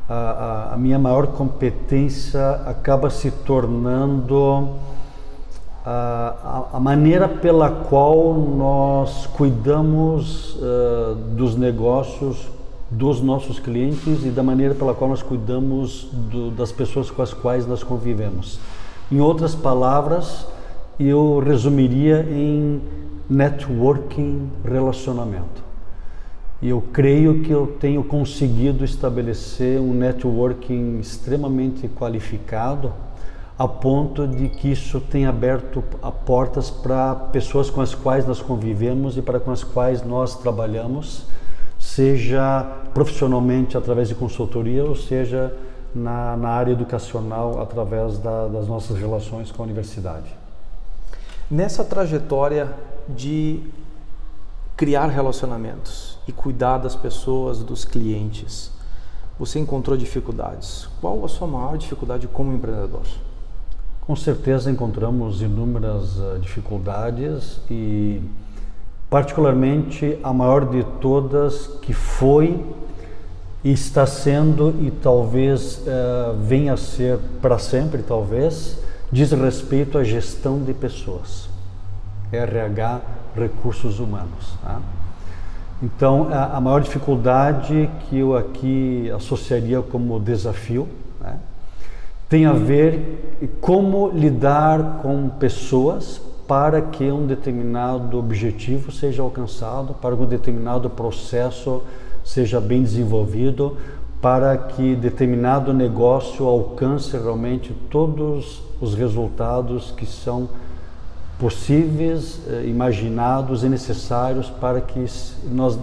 a, 0.08 0.14
a, 0.14 0.74
a 0.74 0.76
minha 0.76 0.98
maior 0.98 1.28
competência 1.28 2.50
acaba 2.66 3.11
se 3.11 3.30
tornando 3.30 4.74
a, 5.84 6.78
maneira 6.80 7.28
pela 7.28 7.70
qual 7.70 8.34
nós 8.34 9.26
cuidamos 9.26 10.56
uh, 10.56 11.14
dos 11.34 11.56
negócios 11.56 12.48
dos 12.90 13.20
nossos 13.20 13.60
clientes 13.60 14.24
e 14.24 14.30
da 14.30 14.42
maneira 14.42 14.74
pela 14.74 14.92
qual 14.92 15.10
nós 15.10 15.22
cuidamos 15.22 16.08
do, 16.12 16.50
das 16.50 16.72
pessoas 16.72 17.08
com 17.08 17.22
as 17.22 17.32
quais 17.32 17.66
nós 17.66 17.84
convivemos. 17.84 18.58
Em 19.12 19.20
outras 19.20 19.54
palavras, 19.54 20.46
eu 20.98 21.38
resumiria 21.38 22.26
em 22.28 22.82
networking 23.28 24.50
relacionamento. 24.64 25.62
E 26.60 26.68
eu 26.68 26.82
creio 26.92 27.42
que 27.42 27.50
eu 27.50 27.76
tenho 27.80 28.02
conseguido 28.02 28.84
estabelecer 28.84 29.80
um 29.80 29.94
networking 29.94 30.98
extremamente 30.98 31.88
qualificado, 31.88 32.92
a 33.61 33.68
ponto 33.68 34.27
de 34.27 34.49
que 34.49 34.73
isso 34.73 35.03
tem 35.03 35.27
aberto 35.27 35.85
portas 36.25 36.70
para 36.70 37.14
pessoas 37.14 37.68
com 37.68 37.83
as 37.83 37.94
quais 37.94 38.27
nós 38.27 38.40
convivemos 38.40 39.18
e 39.18 39.20
para 39.20 39.38
com 39.38 39.51
as 39.51 39.62
quais 39.62 40.03
nós 40.03 40.35
trabalhamos, 40.35 41.27
seja 41.79 42.62
profissionalmente 42.94 43.77
através 43.77 44.09
de 44.09 44.14
consultoria 44.14 44.83
ou 44.83 44.96
seja 44.96 45.55
na, 45.94 46.38
na 46.38 46.49
área 46.49 46.73
educacional 46.73 47.61
através 47.61 48.16
da, 48.16 48.49
das 48.49 48.66
nossas 48.66 48.96
relações 48.96 49.53
com 49.53 49.62
a 49.62 49.66
universidade. 49.66 50.35
Nessa 51.51 51.85
trajetória 51.85 52.73
de 53.07 53.61
criar 54.75 55.09
relacionamentos 55.09 56.18
e 56.27 56.33
cuidar 56.33 56.79
das 56.79 56.96
pessoas, 56.96 57.59
dos 57.59 57.85
clientes, 57.85 58.73
você 59.38 59.59
encontrou 59.59 59.99
dificuldades. 59.99 60.88
Qual 60.99 61.23
a 61.23 61.29
sua 61.29 61.46
maior 61.46 61.77
dificuldade 61.77 62.27
como 62.27 62.55
empreendedor? 62.55 63.03
Com 64.06 64.16
certeza 64.16 64.70
encontramos 64.70 65.40
inúmeras 65.42 66.16
uh, 66.18 66.38
dificuldades 66.40 67.60
e, 67.70 68.20
particularmente, 69.08 70.18
a 70.22 70.32
maior 70.32 70.68
de 70.68 70.82
todas 71.00 71.66
que 71.82 71.92
foi 71.92 72.64
e 73.62 73.72
está 73.72 74.06
sendo 74.06 74.74
e 74.80 74.90
talvez 74.90 75.78
uh, 75.78 76.34
venha 76.42 76.72
a 76.72 76.76
ser 76.76 77.18
para 77.40 77.58
sempre, 77.58 78.02
talvez, 78.02 78.78
diz 79.12 79.32
respeito 79.32 79.98
à 79.98 80.04
gestão 80.04 80.62
de 80.62 80.72
pessoas, 80.72 81.48
RH, 82.32 83.00
recursos 83.36 84.00
humanos. 84.00 84.54
Tá? 84.62 84.80
Então, 85.82 86.28
a, 86.30 86.56
a, 86.56 86.60
maior 86.60 86.80
dificuldade 86.80 87.88
que 88.00 88.18
eu 88.18 88.36
aqui 88.36 89.10
associaria 89.10 89.80
como 89.80 90.18
desafio 90.20 90.88
tem 92.30 92.46
a 92.46 92.52
ver 92.52 93.36
como 93.60 94.08
lidar 94.10 95.00
com 95.02 95.28
pessoas 95.28 96.22
para 96.46 96.80
que 96.80 97.10
um 97.10 97.26
determinado 97.26 98.18
objetivo 98.18 98.90
seja 98.90 99.20
alcançado, 99.20 99.94
para 99.94 100.16
que 100.16 100.22
um 100.22 100.26
determinado 100.26 100.88
processo 100.88 101.82
seja 102.24 102.60
bem 102.60 102.82
desenvolvido 102.82 103.76
para 104.20 104.56
que 104.56 104.94
determinado 104.94 105.72
negócio 105.72 106.46
alcance 106.46 107.16
realmente 107.16 107.74
todos 107.90 108.62
os 108.80 108.94
resultados 108.94 109.92
que 109.96 110.06
são 110.06 110.48
possíveis, 111.38 112.40
eh, 112.48 112.66
imaginados 112.66 113.64
e 113.64 113.68
necessários 113.68 114.50
para 114.50 114.80
que 114.80 115.04
nós 115.50 115.78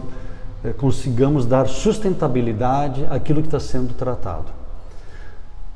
eh, 0.63 0.71
consigamos 0.73 1.45
dar 1.45 1.67
sustentabilidade 1.67 3.05
àquilo 3.10 3.41
que 3.41 3.47
está 3.47 3.60
sendo 3.60 3.93
tratado. 3.95 4.57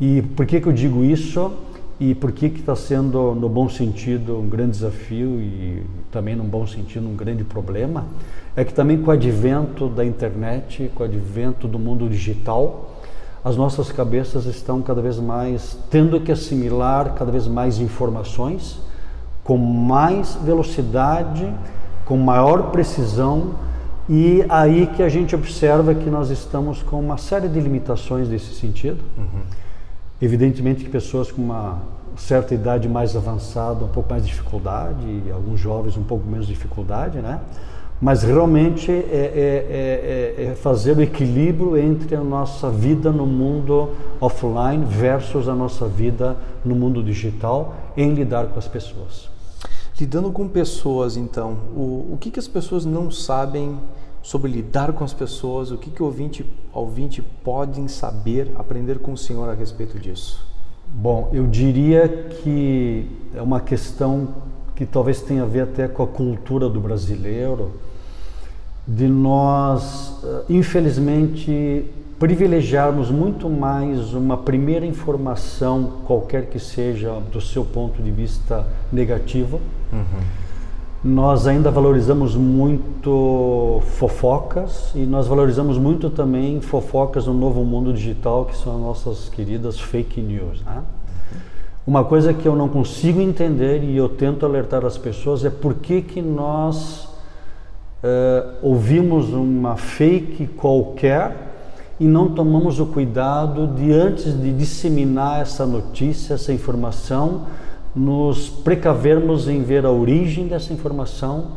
E 0.01 0.21
por 0.21 0.45
que, 0.45 0.59
que 0.59 0.67
eu 0.67 0.73
digo 0.73 1.05
isso? 1.05 1.51
E 1.99 2.13
por 2.15 2.31
que 2.31 2.47
está 2.47 2.75
sendo, 2.75 3.35
no 3.35 3.47
bom 3.47 3.69
sentido, 3.69 4.39
um 4.39 4.49
grande 4.49 4.71
desafio 4.71 5.39
e 5.39 5.83
também, 6.11 6.35
no 6.35 6.43
bom 6.43 6.65
sentido, 6.67 7.07
um 7.07 7.15
grande 7.15 7.43
problema? 7.43 8.05
é 8.55 8.65
que 8.65 8.73
também 8.73 9.01
com 9.01 9.09
o 9.09 9.13
advento 9.13 9.87
da 9.87 10.03
internet, 10.03 10.91
com 10.93 11.03
o 11.03 11.05
advento 11.05 11.67
do 11.67 11.79
mundo 11.79 12.09
digital, 12.09 12.91
as 13.43 13.55
nossas 13.55 13.91
cabeças 13.91 14.45
estão 14.45 14.81
cada 14.81 15.01
vez 15.01 15.17
mais 15.17 15.77
tendo 15.89 16.19
que 16.19 16.31
assimilar 16.31 17.15
cada 17.15 17.31
vez 17.31 17.47
mais 17.47 17.79
informações 17.79 18.79
com 19.43 19.57
mais 19.57 20.35
velocidade, 20.35 21.51
com 22.05 22.15
maior 22.17 22.71
precisão 22.71 23.55
e 24.07 24.45
aí 24.49 24.85
que 24.87 25.01
a 25.01 25.09
gente 25.09 25.33
observa 25.33 25.95
que 25.95 26.09
nós 26.09 26.29
estamos 26.29 26.83
com 26.83 26.99
uma 26.99 27.17
série 27.17 27.47
de 27.47 27.59
limitações 27.59 28.27
nesse 28.27 28.53
sentido. 28.53 28.99
Uhum. 29.17 29.41
Evidentemente 30.21 30.83
que 30.83 30.89
pessoas 30.89 31.31
com 31.31 31.41
uma 31.41 31.79
certa 32.15 32.53
idade 32.53 32.87
mais 32.87 33.15
avançada, 33.15 33.85
um 33.85 33.87
pouco 33.87 34.09
mais 34.09 34.23
de 34.23 34.29
dificuldade, 34.29 35.03
e 35.25 35.31
alguns 35.31 35.59
jovens 35.59 35.97
um 35.97 36.03
pouco 36.03 36.27
menos 36.27 36.45
de 36.45 36.53
dificuldade, 36.53 37.19
né? 37.19 37.39
mas 38.01 38.23
realmente 38.23 38.91
é, 38.91 38.95
é, 38.95 40.37
é, 40.39 40.45
é, 40.45 40.55
fazer 40.55 40.97
o 40.97 41.01
equilíbrio 41.01 41.77
entre 41.77 42.15
a 42.15 42.23
nossa 42.23 42.67
vida 42.67 43.11
no 43.11 43.27
mundo 43.27 43.89
offline 44.19 44.83
versus 44.83 45.47
a 45.47 45.53
nossa 45.53 45.87
vida 45.87 46.35
no 46.65 46.73
mundo 46.73 47.03
digital 47.03 47.75
em 47.95 48.11
lidar 48.11 48.47
com 48.47 48.57
as 48.57 48.67
pessoas. 48.67 49.29
Lidando 49.99 50.31
com 50.31 50.47
pessoas, 50.47 51.15
então, 51.15 51.51
o, 51.75 52.13
o 52.13 52.17
que, 52.19 52.31
que 52.31 52.39
as 52.39 52.47
pessoas 52.47 52.85
não 52.85 53.11
sabem 53.11 53.77
sobre 54.21 54.51
lidar 54.51 54.93
com 54.93 55.03
as 55.03 55.13
pessoas? 55.13 55.71
O 55.71 55.77
que, 55.77 55.89
que 55.89 56.01
o 56.01 56.05
ouvinte, 56.05 56.45
ouvinte 56.73 57.21
podem 57.21 57.87
saber, 57.87 58.51
aprender 58.55 58.99
com 58.99 59.13
o 59.13 59.17
Senhor 59.17 59.49
a 59.49 59.53
respeito 59.53 59.99
disso? 59.99 60.45
Bom, 60.87 61.29
eu 61.31 61.47
diria 61.47 62.07
que 62.07 63.07
é 63.33 63.41
uma 63.41 63.61
questão 63.61 64.29
que 64.75 64.85
talvez 64.85 65.21
tenha 65.21 65.43
a 65.43 65.45
ver 65.45 65.61
até 65.61 65.87
com 65.87 66.03
a 66.03 66.07
cultura 66.07 66.67
do 66.67 66.79
brasileiro, 66.79 67.71
de 68.87 69.07
nós, 69.07 70.19
eh, 70.23 70.43
infelizmente, 70.49 71.85
privilegiarmos 72.19 73.09
muito 73.09 73.49
mais 73.49 74.13
uma 74.13 74.37
primeira 74.37 74.85
informação, 74.85 76.01
qualquer 76.05 76.47
que 76.47 76.59
seja 76.59 77.19
do 77.31 77.39
seu 77.39 77.63
ponto 77.63 78.01
de 78.01 78.11
vista 78.11 78.65
negativo. 78.91 79.61
Uhum. 79.93 80.40
Nós 81.03 81.47
ainda 81.47 81.71
valorizamos 81.71 82.35
muito 82.35 83.81
fofocas 83.97 84.91
e 84.93 84.99
nós 84.99 85.25
valorizamos 85.25 85.79
muito 85.79 86.11
também 86.11 86.61
fofocas 86.61 87.25
no 87.25 87.33
novo 87.33 87.63
mundo 87.63 87.91
digital, 87.91 88.45
que 88.45 88.55
são 88.55 88.75
as 88.75 88.81
nossas 88.81 89.29
queridas 89.29 89.79
fake 89.79 90.21
news. 90.21 90.61
Né? 90.63 90.83
Uma 91.87 92.03
coisa 92.03 92.35
que 92.35 92.47
eu 92.47 92.55
não 92.55 92.69
consigo 92.69 93.19
entender 93.19 93.83
e 93.83 93.97
eu 93.97 94.07
tento 94.07 94.45
alertar 94.45 94.85
as 94.85 94.95
pessoas 94.95 95.43
é 95.43 95.49
por 95.49 95.73
que, 95.73 96.03
que 96.03 96.21
nós 96.21 97.05
uh, 98.03 98.57
ouvimos 98.61 99.33
uma 99.33 99.77
fake 99.77 100.45
qualquer 100.45 101.49
e 101.99 102.05
não 102.05 102.29
tomamos 102.29 102.79
o 102.79 102.85
cuidado 102.85 103.65
de, 103.65 103.91
antes 103.91 104.39
de 104.39 104.53
disseminar 104.53 105.41
essa 105.41 105.65
notícia, 105.65 106.35
essa 106.35 106.53
informação, 106.53 107.47
nos 107.95 108.49
precavermos 108.49 109.47
em 109.47 109.61
ver 109.61 109.85
a 109.85 109.91
origem 109.91 110.47
dessa 110.47 110.73
informação, 110.73 111.47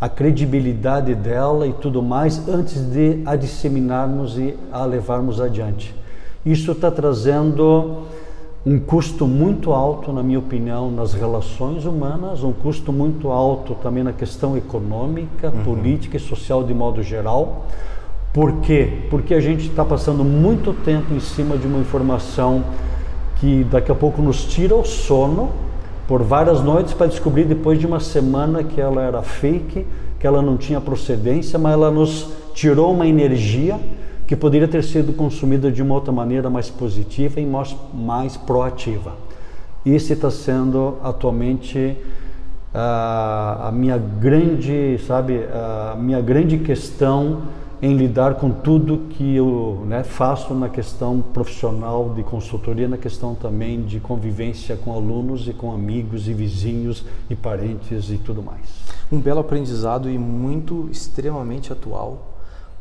a 0.00 0.08
credibilidade 0.08 1.14
dela 1.14 1.66
e 1.66 1.72
tudo 1.72 2.02
mais, 2.02 2.48
antes 2.48 2.82
de 2.90 3.22
a 3.24 3.34
disseminarmos 3.34 4.38
e 4.38 4.54
a 4.70 4.84
levarmos 4.84 5.40
adiante. 5.40 5.94
Isso 6.44 6.72
está 6.72 6.90
trazendo 6.90 8.02
um 8.64 8.78
custo 8.78 9.26
muito 9.26 9.72
alto, 9.72 10.12
na 10.12 10.22
minha 10.22 10.38
opinião, 10.38 10.90
nas 10.90 11.14
relações 11.14 11.84
humanas, 11.84 12.42
um 12.42 12.52
custo 12.52 12.92
muito 12.92 13.30
alto 13.30 13.74
também 13.76 14.04
na 14.04 14.12
questão 14.12 14.56
econômica, 14.56 15.48
uhum. 15.48 15.64
política 15.64 16.16
e 16.16 16.20
social 16.20 16.62
de 16.62 16.74
modo 16.74 17.02
geral. 17.02 17.66
Por 18.32 18.60
quê? 18.60 19.06
Porque 19.10 19.34
a 19.34 19.40
gente 19.40 19.68
está 19.68 19.84
passando 19.84 20.22
muito 20.22 20.72
tempo 20.72 21.14
em 21.14 21.20
cima 21.20 21.56
de 21.56 21.66
uma 21.66 21.78
informação 21.78 22.62
que 23.36 23.64
daqui 23.64 23.90
a 23.90 23.94
pouco 23.94 24.20
nos 24.20 24.44
tira 24.44 24.74
o 24.74 24.84
sono 24.84 25.50
por 26.08 26.22
várias 26.22 26.62
noites 26.62 26.94
para 26.94 27.06
descobrir 27.06 27.44
depois 27.44 27.78
de 27.78 27.86
uma 27.86 28.00
semana 28.00 28.64
que 28.64 28.80
ela 28.80 29.02
era 29.02 29.20
fake, 29.20 29.86
que 30.18 30.26
ela 30.26 30.40
não 30.40 30.56
tinha 30.56 30.80
procedência, 30.80 31.58
mas 31.58 31.74
ela 31.74 31.90
nos 31.90 32.30
tirou 32.54 32.94
uma 32.94 33.06
energia 33.06 33.78
que 34.26 34.34
poderia 34.34 34.66
ter 34.66 34.82
sido 34.82 35.12
consumida 35.12 35.70
de 35.70 35.82
uma 35.82 35.94
outra 35.94 36.10
maneira 36.10 36.48
mais 36.48 36.70
positiva 36.70 37.38
e 37.40 37.46
mais, 37.46 37.76
mais 37.92 38.38
proativa. 38.38 39.12
Isso 39.84 40.10
está 40.14 40.30
sendo 40.30 40.96
atualmente 41.04 41.96
uh, 42.74 43.68
a 43.68 43.70
minha 43.72 43.98
grande, 43.98 44.98
sabe, 45.06 45.44
a 45.52 45.94
minha 45.94 46.22
grande 46.22 46.56
questão 46.56 47.42
em 47.80 47.96
lidar 47.96 48.34
com 48.34 48.50
tudo 48.50 49.06
que 49.10 49.36
eu 49.36 49.84
né, 49.86 50.02
faço 50.02 50.52
na 50.52 50.68
questão 50.68 51.20
profissional 51.20 52.12
de 52.14 52.24
consultoria, 52.24 52.88
na 52.88 52.98
questão 52.98 53.34
também 53.34 53.82
de 53.82 54.00
convivência 54.00 54.76
com 54.76 54.92
alunos 54.92 55.46
e 55.46 55.52
com 55.52 55.72
amigos 55.72 56.28
e 56.28 56.34
vizinhos 56.34 57.04
e 57.30 57.36
parentes 57.36 58.10
e 58.10 58.18
tudo 58.18 58.42
mais. 58.42 58.82
Um 59.12 59.20
belo 59.20 59.40
aprendizado 59.40 60.10
e 60.10 60.18
muito 60.18 60.88
extremamente 60.90 61.72
atual 61.72 62.34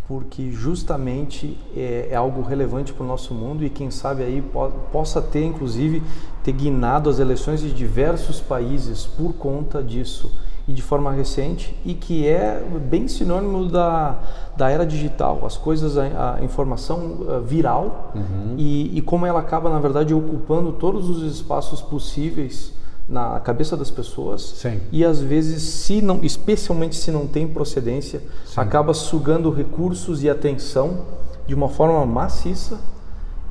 porque 0.07 0.51
justamente 0.51 1.57
é, 1.75 2.07
é 2.11 2.15
algo 2.15 2.41
relevante 2.41 2.93
para 2.93 3.03
o 3.03 3.07
nosso 3.07 3.33
mundo 3.33 3.65
e 3.65 3.69
quem 3.69 3.91
sabe 3.91 4.23
aí 4.23 4.41
po 4.41 4.71
possa 4.91 5.21
ter 5.21 5.43
inclusive 5.43 6.01
ter 6.43 6.53
guinado 6.53 7.09
as 7.09 7.19
eleições 7.19 7.59
de 7.59 7.73
diversos 7.73 8.39
países 8.39 9.05
por 9.05 9.33
conta 9.33 9.83
disso 9.83 10.31
e 10.67 10.73
de 10.73 10.81
forma 10.81 11.11
recente 11.11 11.73
e 11.85 11.93
que 11.93 12.27
é 12.27 12.61
bem 12.89 13.07
sinônimo 13.07 13.65
da, 13.67 14.19
da 14.57 14.69
era 14.69 14.85
digital, 14.85 15.45
as 15.45 15.55
coisas, 15.55 15.97
a, 15.97 16.35
a 16.35 16.43
informação 16.43 16.97
uh, 16.97 17.41
viral 17.41 18.11
uhum. 18.13 18.55
e, 18.57 18.97
e 18.97 19.01
como 19.01 19.25
ela 19.25 19.39
acaba 19.39 19.69
na 19.69 19.79
verdade 19.79 20.13
ocupando 20.13 20.73
todos 20.73 21.09
os 21.09 21.23
espaços 21.23 21.81
possíveis 21.81 22.73
na 23.07 23.39
cabeça 23.39 23.77
das 23.77 23.89
pessoas 23.89 24.41
Sim. 24.41 24.81
e 24.91 25.05
às 25.05 25.21
vezes 25.21 25.63
se 25.63 26.01
não 26.01 26.19
especialmente 26.23 26.97
se 26.97 27.09
não 27.09 27.25
tem 27.25 27.47
procedência 27.47 28.21
Sim. 28.45 28.59
acaba 28.59 28.93
sugando 28.93 29.49
recursos 29.49 30.21
e 30.23 30.29
atenção 30.29 31.05
de 31.47 31.55
uma 31.55 31.69
forma 31.69 32.05
maciça 32.05 32.77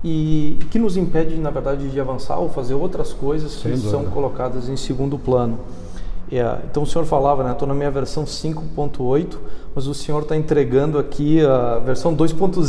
e 0.04 0.58
que 0.70 0.78
nos 0.78 0.98
impede 0.98 1.36
na 1.36 1.48
verdade 1.48 1.88
de 1.88 1.98
avançar 1.98 2.36
ou 2.36 2.50
fazer 2.50 2.74
outras 2.74 3.14
coisas 3.14 3.52
Sem 3.52 3.72
que 3.72 3.78
dúvida. 3.78 3.90
são 3.90 4.04
colocadas 4.10 4.68
em 4.68 4.76
segundo 4.76 5.18
plano 5.18 5.58
é, 6.30 6.58
então 6.68 6.82
o 6.82 6.86
senhor 6.86 7.04
falava, 7.04 7.44
né? 7.44 7.52
Estou 7.52 7.68
na 7.68 7.74
minha 7.74 7.90
versão 7.90 8.24
5.8, 8.24 9.36
mas 9.76 9.86
o 9.86 9.92
senhor 9.92 10.22
está 10.22 10.34
entregando 10.34 10.98
aqui 10.98 11.44
a 11.44 11.78
versão 11.80 12.16
2.0 12.16 12.62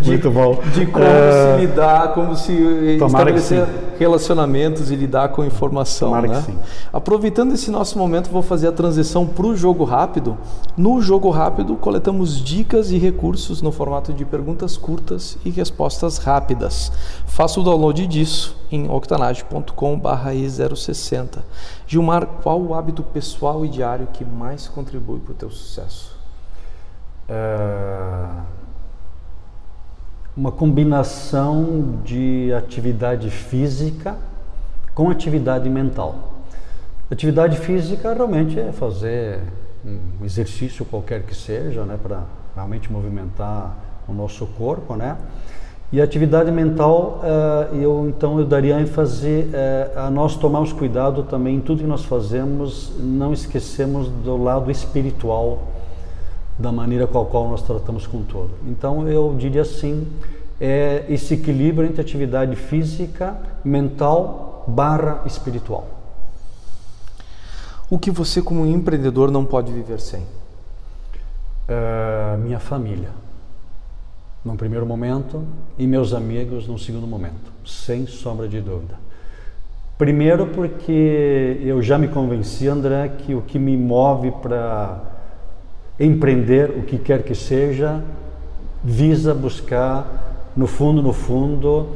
de, 0.00 0.06
Muito 0.10 0.30
bom. 0.30 0.60
de 0.72 0.86
como 0.86 1.04
é... 1.04 1.56
se 1.56 1.66
lidar, 1.66 2.14
como 2.14 2.36
se 2.36 2.96
Tomara 2.96 3.30
estabelecer 3.30 3.66
relacionamentos 3.98 4.92
e 4.92 4.94
lidar 4.94 5.30
com 5.30 5.44
informação. 5.44 6.10
Tomara 6.10 6.28
né? 6.28 6.36
que 6.36 6.42
sim. 6.52 6.56
Aproveitando 6.92 7.54
esse 7.54 7.72
nosso 7.72 7.98
momento, 7.98 8.30
vou 8.30 8.40
fazer 8.40 8.68
a 8.68 8.72
transição 8.72 9.26
para 9.26 9.46
o 9.46 9.56
jogo 9.56 9.82
rápido. 9.82 10.38
No 10.76 11.02
jogo 11.02 11.28
rápido, 11.30 11.74
coletamos 11.74 12.40
dicas 12.40 12.92
e 12.92 12.98
recursos 12.98 13.60
no 13.60 13.72
formato 13.72 14.12
de 14.12 14.24
perguntas 14.24 14.76
curtas 14.76 15.36
e 15.44 15.50
respostas 15.50 16.18
rápidas. 16.18 16.92
Faça 17.26 17.58
o 17.58 17.64
download 17.64 18.06
disso 18.06 18.54
em 18.70 18.88
octanage.com/e060. 18.88 21.38
Gilmar, 21.86 22.26
qual 22.42 22.60
o 22.60 22.74
hábito 22.74 23.02
pessoal 23.02 23.64
e 23.64 23.68
diário 23.68 24.08
que 24.08 24.24
mais 24.24 24.66
contribui 24.66 25.20
para 25.20 25.32
o 25.32 25.34
teu 25.34 25.50
sucesso? 25.50 26.18
É... 27.28 28.26
Uma 30.36 30.52
combinação 30.52 32.00
de 32.04 32.52
atividade 32.52 33.30
física 33.30 34.16
com 34.94 35.08
atividade 35.10 35.68
mental. 35.70 36.34
Atividade 37.10 37.56
física 37.58 38.12
realmente 38.12 38.58
é 38.58 38.72
fazer 38.72 39.40
um 39.84 40.24
exercício 40.24 40.84
qualquer 40.84 41.22
que 41.22 41.34
seja, 41.34 41.84
né, 41.84 41.96
para 42.02 42.24
realmente 42.54 42.92
movimentar 42.92 43.76
o 44.08 44.12
nosso 44.12 44.46
corpo, 44.46 44.96
né? 44.96 45.16
E 45.96 46.00
a 46.02 46.04
atividade 46.04 46.52
mental, 46.52 47.22
uh, 47.22 47.74
eu 47.74 48.06
então 48.06 48.38
eu 48.38 48.44
daria 48.44 48.78
ênfase 48.78 49.48
uh, 49.48 49.98
a 49.98 50.10
nós 50.10 50.36
tomarmos 50.36 50.70
cuidado 50.70 51.22
também 51.22 51.56
em 51.56 51.60
tudo 51.62 51.80
que 51.80 51.86
nós 51.86 52.04
fazemos, 52.04 52.92
não 52.98 53.32
esquecemos 53.32 54.06
do 54.06 54.36
lado 54.36 54.70
espiritual 54.70 55.62
da 56.58 56.70
maneira 56.70 57.06
com 57.06 57.18
a 57.18 57.24
qual 57.24 57.48
nós 57.48 57.62
tratamos 57.62 58.06
com 58.06 58.22
todo. 58.24 58.50
Então 58.66 59.08
eu 59.08 59.34
diria 59.38 59.62
assim, 59.62 60.06
é 60.60 61.06
esse 61.08 61.32
equilíbrio 61.32 61.88
entre 61.88 62.02
atividade 62.02 62.54
física, 62.56 63.34
mental 63.64 64.64
barra 64.66 65.22
espiritual. 65.24 65.86
O 67.88 67.98
que 67.98 68.10
você 68.10 68.42
como 68.42 68.66
empreendedor 68.66 69.30
não 69.30 69.46
pode 69.46 69.72
viver 69.72 70.00
sem? 70.00 70.20
Uh, 70.20 72.36
minha 72.36 72.60
família 72.60 73.08
num 74.46 74.56
primeiro 74.56 74.86
momento 74.86 75.42
e 75.76 75.86
meus 75.88 76.14
amigos 76.14 76.68
num 76.68 76.78
segundo 76.78 77.06
momento, 77.06 77.52
sem 77.64 78.06
sombra 78.06 78.46
de 78.46 78.60
dúvida. 78.60 78.94
Primeiro 79.98 80.46
porque 80.46 81.58
eu 81.62 81.82
já 81.82 81.98
me 81.98 82.06
convenci, 82.06 82.68
André, 82.68 83.08
que 83.18 83.34
o 83.34 83.42
que 83.42 83.58
me 83.58 83.76
move 83.76 84.30
para 84.30 85.02
empreender 85.98 86.70
o 86.70 86.82
que 86.84 86.96
quer 86.96 87.24
que 87.24 87.34
seja 87.34 88.00
visa 88.84 89.34
buscar 89.34 90.52
no 90.54 90.68
fundo, 90.68 91.02
no 91.02 91.12
fundo, 91.12 91.88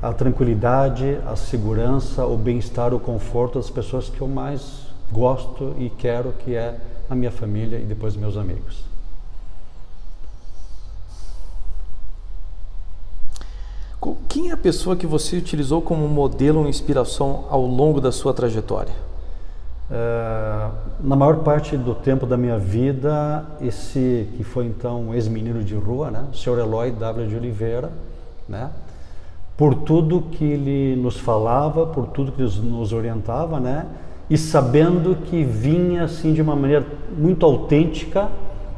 a 0.00 0.12
tranquilidade, 0.12 1.18
a 1.26 1.34
segurança, 1.34 2.24
o 2.24 2.36
bem-estar, 2.36 2.94
o 2.94 3.00
conforto 3.00 3.58
das 3.58 3.68
pessoas 3.68 4.08
que 4.08 4.20
eu 4.20 4.28
mais 4.28 4.86
gosto 5.10 5.74
e 5.76 5.90
quero, 5.90 6.32
que 6.38 6.54
é 6.54 6.76
a 7.08 7.16
minha 7.16 7.32
família 7.32 7.78
e 7.78 7.84
depois 7.84 8.14
meus 8.14 8.36
amigos. 8.36 8.89
Quem 14.28 14.48
é 14.48 14.52
a 14.52 14.56
pessoa 14.56 14.96
que 14.96 15.06
você 15.06 15.36
utilizou 15.36 15.82
como 15.82 16.08
modelo 16.08 16.60
ou 16.60 16.68
inspiração 16.68 17.44
ao 17.50 17.66
longo 17.66 18.00
da 18.00 18.10
sua 18.10 18.32
trajetória? 18.32 18.94
Uh, 19.90 20.72
na 21.00 21.16
maior 21.16 21.38
parte 21.38 21.76
do 21.76 21.94
tempo 21.94 22.24
da 22.24 22.36
minha 22.36 22.56
vida, 22.56 23.44
esse 23.60 24.28
que 24.36 24.44
foi 24.44 24.64
então 24.64 25.12
ex-menino 25.14 25.62
de 25.62 25.74
rua, 25.74 26.10
né, 26.10 26.24
o 26.32 26.36
senhor 26.36 26.58
Eloy 26.58 26.92
W. 26.92 27.26
de 27.26 27.36
Oliveira, 27.36 27.90
né, 28.48 28.70
por 29.56 29.74
tudo 29.74 30.22
que 30.30 30.44
ele 30.44 30.96
nos 30.96 31.18
falava, 31.18 31.86
por 31.86 32.06
tudo 32.06 32.32
que 32.32 32.40
nos 32.40 32.92
orientava, 32.92 33.58
né, 33.60 33.84
e 34.30 34.38
sabendo 34.38 35.16
que 35.26 35.42
vinha 35.42 36.04
assim 36.04 36.32
de 36.32 36.40
uma 36.40 36.54
maneira 36.54 36.86
muito 37.18 37.44
autêntica, 37.44 38.28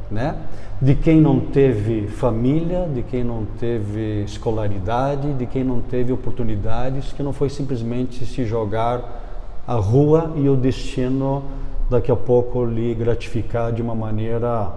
né, 0.09 0.35
de 0.83 0.95
quem 0.95 1.21
não 1.21 1.39
teve 1.39 2.07
família, 2.07 2.89
de 2.93 3.03
quem 3.03 3.23
não 3.23 3.45
teve 3.57 4.25
escolaridade, 4.25 5.31
de 5.31 5.45
quem 5.45 5.63
não 5.63 5.79
teve 5.79 6.11
oportunidades, 6.11 7.13
que 7.13 7.23
não 7.23 7.31
foi 7.31 7.49
simplesmente 7.49 8.25
se 8.25 8.43
jogar 8.43 9.63
a 9.65 9.75
rua 9.75 10.33
e 10.35 10.49
o 10.49 10.57
destino 10.57 11.41
daqui 11.89 12.11
a 12.11 12.17
pouco 12.17 12.65
lhe 12.65 12.93
gratificar 12.93 13.71
de 13.71 13.81
uma 13.81 13.95
maneira 13.95 14.73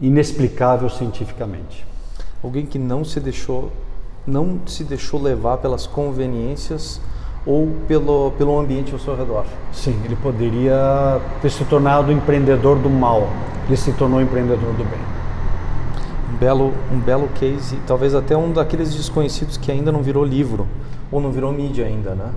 inexplicável 0.00 0.88
cientificamente. 0.88 1.84
Alguém 2.42 2.64
que 2.64 2.78
não 2.78 3.04
se 3.04 3.20
deixou 3.20 3.70
não 4.26 4.60
se 4.66 4.84
deixou 4.84 5.20
levar 5.20 5.58
pelas 5.58 5.86
conveniências 5.86 6.98
ou 7.46 7.68
pelo, 7.88 8.32
pelo 8.32 8.58
ambiente 8.58 8.92
ao 8.92 8.98
seu 8.98 9.16
redor. 9.16 9.44
Sim, 9.72 9.98
ele 10.04 10.16
poderia 10.16 11.20
ter 11.40 11.50
se 11.50 11.64
tornado 11.64 12.12
empreendedor 12.12 12.78
do 12.78 12.90
mal, 12.90 13.28
ele 13.66 13.76
se 13.76 13.92
tornou 13.92 14.20
empreendedor 14.20 14.72
do 14.74 14.84
bem. 14.84 15.00
Um 16.32 16.36
belo, 16.36 16.72
um 16.92 16.98
belo 16.98 17.28
case, 17.34 17.76
talvez 17.86 18.14
até 18.14 18.36
um 18.36 18.52
daqueles 18.52 18.94
desconhecidos 18.94 19.56
que 19.56 19.70
ainda 19.70 19.90
não 19.90 20.02
virou 20.02 20.24
livro, 20.24 20.66
ou 21.10 21.20
não 21.20 21.30
virou 21.30 21.52
mídia 21.52 21.86
ainda, 21.86 22.14
né? 22.14 22.30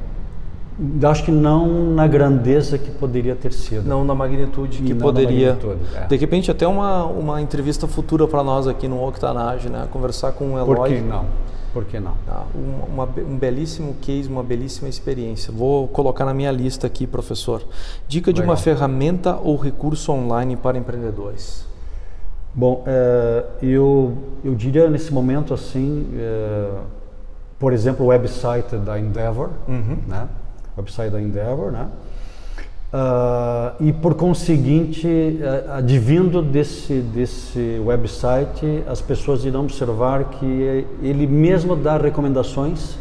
Acho 1.03 1.25
que 1.25 1.31
não 1.31 1.91
na 1.91 2.07
grandeza 2.07 2.79
que 2.79 2.89
poderia 2.89 3.35
ter 3.35 3.53
sido. 3.53 3.87
Não 3.87 4.03
na 4.03 4.15
magnitude 4.15 4.81
que 4.81 4.95
poderia. 4.95 5.53
Magnitude, 5.53 5.81
é. 5.95 6.07
De 6.07 6.17
repente, 6.17 6.49
até 6.49 6.67
uma, 6.67 7.05
uma 7.05 7.39
entrevista 7.39 7.87
futura 7.87 8.27
para 8.27 8.43
nós 8.43 8.67
aqui 8.67 8.87
no 8.87 9.07
Octanage, 9.07 9.69
né? 9.69 9.87
Conversar 9.91 10.31
com 10.31 10.55
o 10.55 10.57
Eloy. 10.57 10.75
Por 10.75 10.87
que 10.87 10.99
não? 10.99 11.25
Por 11.73 11.85
que 11.85 11.99
não? 11.99 12.13
Ah, 12.27 12.45
uma, 12.53 13.05
um 13.05 13.37
belíssimo 13.37 13.95
case, 13.95 14.29
uma 14.29 14.43
belíssima 14.43 14.87
experiência. 14.87 15.51
Vou 15.51 15.87
colocar 15.87 16.23
na 16.23 16.33
minha 16.33 16.51
lista 16.51 16.85
aqui, 16.85 17.07
professor. 17.07 17.63
Dica 18.07 18.29
Legal. 18.29 18.43
de 18.43 18.47
uma 18.47 18.55
ferramenta 18.55 19.37
ou 19.37 19.57
recurso 19.57 20.11
online 20.11 20.55
para 20.55 20.77
empreendedores. 20.77 21.65
Bom, 22.53 22.83
é, 22.85 23.45
eu, 23.63 24.15
eu 24.45 24.53
diria 24.53 24.87
nesse 24.87 25.11
momento 25.11 25.55
assim, 25.55 26.07
é, 26.15 26.69
por 27.57 27.73
exemplo, 27.73 28.05
o 28.05 28.09
website 28.09 28.77
da 28.77 28.99
Endeavor, 28.99 29.49
uhum. 29.67 29.97
né? 30.07 30.27
website 30.77 31.11
da 31.11 31.19
Endeavor, 31.19 31.71
né? 31.71 31.87
Uh, 32.93 33.73
e 33.83 33.91
por 33.91 34.13
conseguinte, 34.13 35.07
uh, 35.07 35.71
advindo 35.71 36.43
desse, 36.43 36.93
desse 36.99 37.81
website, 37.83 38.83
as 38.87 39.01
pessoas 39.01 39.43
irão 39.45 39.61
observar 39.61 40.25
que 40.25 40.85
ele 41.01 41.25
mesmo 41.25 41.75
dá 41.75 41.97
recomendações 41.97 42.95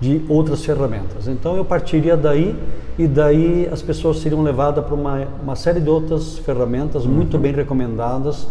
de 0.00 0.22
outras 0.28 0.64
ferramentas. 0.64 1.26
Então 1.26 1.56
eu 1.56 1.64
partiria 1.64 2.16
daí 2.16 2.56
e 2.96 3.08
daí 3.08 3.68
as 3.72 3.82
pessoas 3.82 4.18
seriam 4.18 4.40
levadas 4.40 4.84
para 4.84 4.94
uma, 4.94 5.26
uma 5.42 5.56
série 5.56 5.80
de 5.80 5.90
outras 5.90 6.38
ferramentas 6.38 7.04
uhum. 7.04 7.10
muito 7.10 7.36
bem 7.36 7.52
recomendadas 7.52 8.46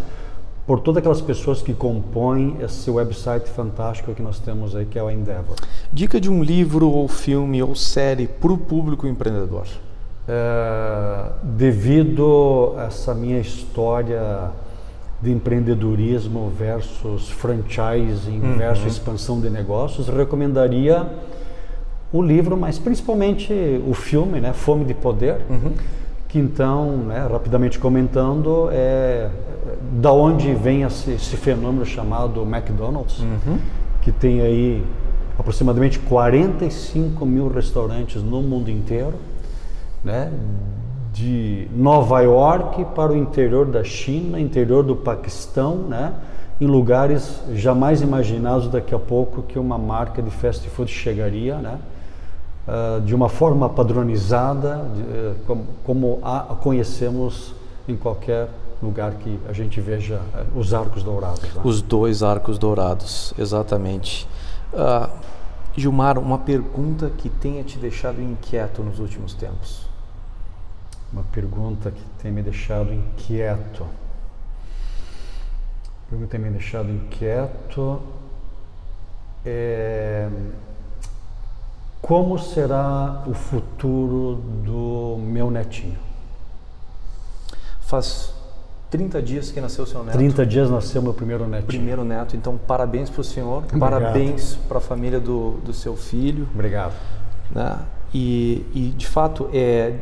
por 0.67 0.81
todas 0.81 0.99
aquelas 0.99 1.21
pessoas 1.21 1.61
que 1.61 1.73
compõem 1.73 2.57
esse 2.61 2.91
website 2.91 3.49
fantástico 3.49 4.13
que 4.13 4.21
nós 4.21 4.37
temos 4.37 4.75
aí, 4.75 4.85
que 4.85 4.99
é 4.99 5.03
o 5.03 5.09
Endeavor. 5.09 5.55
Dica 5.93 6.19
de 6.19 6.29
um 6.29 6.43
livro 6.43 6.89
ou 6.89 7.07
filme 7.07 7.63
ou 7.63 7.73
série 7.73 8.27
para 8.27 8.51
o 8.51 8.57
público 8.57 9.07
empreendedor. 9.07 9.65
É, 10.27 11.25
devido 11.43 12.75
a 12.77 12.83
essa 12.83 13.13
minha 13.13 13.39
história 13.39 14.51
de 15.21 15.31
empreendedorismo 15.31 16.51
versus 16.57 17.29
franchising 17.29 18.39
uhum. 18.39 18.57
versus 18.57 18.93
expansão 18.93 19.39
de 19.39 19.49
negócios, 19.49 20.07
recomendaria 20.07 21.07
o 22.11 22.21
livro, 22.21 22.55
mas 22.55 22.77
principalmente 22.77 23.53
o 23.87 23.93
filme, 23.93 24.39
né, 24.39 24.53
Fome 24.53 24.85
de 24.85 24.93
Poder. 24.93 25.41
Uhum 25.49 25.73
que 26.33 26.39
então, 26.39 26.97
né, 26.97 27.27
rapidamente 27.31 27.77
comentando, 27.77 28.67
é 28.71 29.29
da 30.01 30.11
onde 30.11 30.51
vem 30.55 30.81
esse, 30.81 31.11
esse 31.11 31.37
fenômeno 31.37 31.85
chamado 31.85 32.41
McDonald's, 32.41 33.19
uhum. 33.19 33.59
que 34.01 34.11
tem 34.11 34.41
aí 34.41 34.83
aproximadamente 35.37 35.99
45 35.99 37.23
mil 37.23 37.47
restaurantes 37.49 38.23
no 38.23 38.41
mundo 38.41 38.71
inteiro, 38.71 39.13
né, 40.03 40.31
de 41.13 41.67
Nova 41.73 42.21
York 42.21 42.85
para 42.95 43.11
o 43.11 43.15
interior 43.15 43.65
da 43.65 43.83
China, 43.83 44.39
interior 44.39 44.83
do 44.83 44.95
Paquistão, 44.95 45.75
né, 45.77 46.13
em 46.59 46.65
lugares 46.65 47.41
jamais 47.53 48.01
imaginados 48.01 48.67
daqui 48.67 48.93
a 48.93 48.99
pouco 48.99 49.43
que 49.43 49.57
uma 49.57 49.77
marca 49.77 50.21
de 50.21 50.31
fast 50.31 50.67
food 50.69 50.91
chegaria, 50.91 51.57
né, 51.57 51.79
uh, 52.67 53.01
de 53.01 53.13
uma 53.13 53.29
forma 53.29 53.69
padronizada, 53.69 54.85
de, 54.95 55.01
uh, 55.01 55.35
como, 55.45 55.65
como 55.83 56.19
a 56.23 56.55
conhecemos 56.61 57.53
em 57.87 57.95
qualquer 57.95 58.49
lugar 58.81 59.13
que 59.13 59.39
a 59.47 59.53
gente 59.53 59.79
veja 59.79 60.19
uh, 60.33 60.59
os 60.59 60.73
arcos 60.73 61.03
dourados. 61.03 61.41
Né? 61.41 61.61
Os 61.63 61.81
dois 61.81 62.23
arcos 62.23 62.57
dourados, 62.57 63.33
exatamente. 63.37 64.27
Gilmar, 65.75 66.19
uma 66.19 66.37
pergunta 66.37 67.11
que 67.17 67.29
tenha 67.29 67.63
te 67.63 67.79
deixado 67.79 68.21
inquieto 68.21 68.83
nos 68.83 68.99
últimos 68.99 69.33
tempos. 69.33 69.92
Uma 71.13 71.23
pergunta 71.31 71.91
que 71.91 72.03
tem 72.21 72.31
me 72.31 72.41
deixado 72.41 72.91
inquieto. 72.91 73.83
Uma 73.83 73.91
pergunta 76.09 76.25
que 76.25 76.31
tem 76.31 76.41
me 76.41 76.49
deixado 76.49 76.89
inquieto 76.89 78.01
é 79.45 80.27
como 82.03 82.37
será 82.37 83.23
o 83.25 83.33
futuro 83.33 84.35
do 84.35 85.17
meu 85.21 85.49
netinho? 85.49 85.97
Faz 87.79 88.33
30 88.89 89.21
dias 89.21 89.51
que 89.51 89.61
nasceu 89.61 89.85
seu 89.85 90.03
neto. 90.03 90.17
30 90.17 90.45
dias 90.45 90.69
nasceu 90.69 91.01
meu 91.01 91.13
primeiro 91.13 91.47
neto. 91.47 91.65
Primeiro 91.65 92.03
neto, 92.03 92.35
então 92.35 92.57
parabéns 92.57 93.09
para 93.09 93.21
o 93.21 93.23
senhor, 93.23 93.63
Obrigado. 93.63 93.79
parabéns 93.79 94.55
para 94.67 94.79
a 94.79 94.81
família 94.81 95.17
do, 95.17 95.61
do 95.63 95.73
seu 95.73 95.95
filho. 95.95 96.45
Obrigado. 96.53 96.93
Né? 97.49 97.79
E, 98.13 98.63
e, 98.73 98.93
de 98.95 99.07
fato, 99.07 99.49
é 99.51 99.95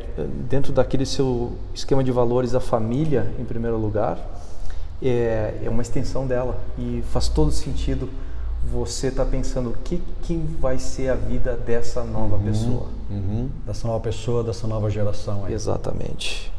dentro 0.50 0.74
daquele 0.74 1.06
seu 1.06 1.54
esquema 1.74 2.04
de 2.04 2.12
valores, 2.12 2.54
a 2.54 2.60
família, 2.60 3.32
em 3.40 3.46
primeiro 3.46 3.78
lugar, 3.78 4.20
é, 5.02 5.62
é 5.64 5.70
uma 5.70 5.82
extensão 5.82 6.28
dela 6.28 6.60
e 6.78 7.02
faz 7.12 7.28
todo 7.28 7.52
sentido 7.52 8.10
você 8.64 9.08
está 9.08 9.26
pensando 9.26 9.72
o 9.72 9.74
que, 9.74 10.02
que 10.22 10.36
vai 10.60 10.78
ser 10.78 11.10
a 11.10 11.16
vida 11.16 11.58
dessa 11.58 12.04
nova 12.04 12.36
uhum, 12.36 12.44
pessoa. 12.44 12.86
Uhum. 13.10 13.50
Dessa 13.66 13.88
nova 13.88 14.00
pessoa, 14.00 14.44
dessa 14.44 14.68
nova 14.68 14.90
geração. 14.90 15.46
Aí. 15.46 15.54
Exatamente. 15.54 16.52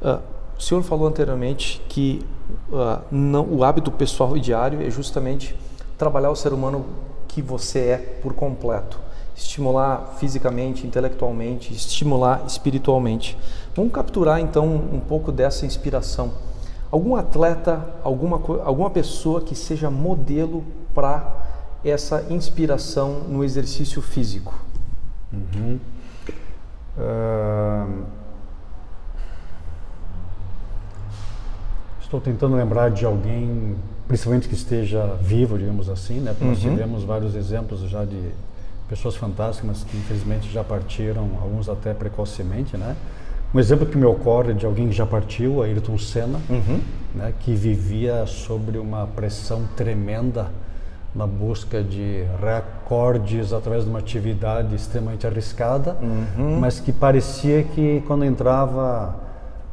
Uh, 0.00 0.20
o 0.56 0.62
senhor 0.62 0.82
falou 0.82 1.08
anteriormente 1.08 1.82
que 1.88 2.24
uh, 2.70 3.02
não, 3.10 3.44
o 3.44 3.64
hábito 3.64 3.90
pessoal 3.90 4.36
e 4.36 4.40
diário 4.40 4.80
é 4.86 4.90
justamente 4.90 5.54
trabalhar 5.96 6.30
o 6.30 6.36
ser 6.36 6.52
humano 6.52 6.86
que 7.26 7.42
você 7.42 7.78
é 7.80 7.96
por 8.22 8.32
completo. 8.34 9.00
Estimular 9.38 10.16
fisicamente, 10.18 10.84
intelectualmente, 10.84 11.72
estimular 11.72 12.44
espiritualmente. 12.44 13.38
Vamos 13.72 13.92
capturar 13.92 14.40
então 14.40 14.66
um 14.66 14.98
pouco 14.98 15.30
dessa 15.30 15.64
inspiração. 15.64 16.32
Algum 16.90 17.14
atleta, 17.14 17.80
alguma, 18.02 18.42
alguma 18.64 18.90
pessoa 18.90 19.40
que 19.40 19.54
seja 19.54 19.88
modelo 19.88 20.64
para 20.92 21.32
essa 21.84 22.26
inspiração 22.30 23.20
no 23.28 23.44
exercício 23.44 24.02
físico? 24.02 24.52
Uhum. 25.32 25.78
Uh... 26.98 28.02
Estou 32.00 32.20
tentando 32.20 32.56
lembrar 32.56 32.90
de 32.90 33.04
alguém, 33.04 33.76
principalmente 34.08 34.48
que 34.48 34.54
esteja 34.54 35.16
vivo, 35.20 35.56
digamos 35.56 35.88
assim, 35.88 36.18
né? 36.18 36.32
Porque 36.32 36.44
uhum. 36.44 36.50
nós 36.50 36.58
tivemos 36.58 37.04
vários 37.04 37.36
exemplos 37.36 37.80
já 37.82 38.04
de 38.04 38.32
pessoas 38.88 39.16
fantásticas 39.16 39.84
que 39.84 39.96
infelizmente 39.96 40.50
já 40.50 40.64
partiram, 40.64 41.28
alguns 41.42 41.68
até 41.68 41.92
precocemente, 41.92 42.76
né? 42.76 42.96
Um 43.54 43.58
exemplo 43.58 43.86
que 43.86 43.96
me 43.96 44.04
ocorre 44.04 44.52
de 44.52 44.66
alguém 44.66 44.88
que 44.88 44.94
já 44.94 45.06
partiu, 45.06 45.62
Ayrton 45.62 45.96
Senna, 45.98 46.40
uhum. 46.50 46.80
né? 47.14 47.32
Que 47.40 47.54
vivia 47.54 48.26
sobre 48.26 48.78
uma 48.78 49.06
pressão 49.06 49.66
tremenda 49.76 50.50
na 51.14 51.26
busca 51.26 51.82
de 51.82 52.24
recordes 52.40 53.52
através 53.52 53.84
de 53.84 53.90
uma 53.90 53.98
atividade 53.98 54.74
extremamente 54.74 55.26
arriscada, 55.26 55.96
uhum. 56.00 56.60
mas 56.60 56.80
que 56.80 56.92
parecia 56.92 57.62
que 57.62 58.02
quando 58.06 58.24
entrava 58.24 59.16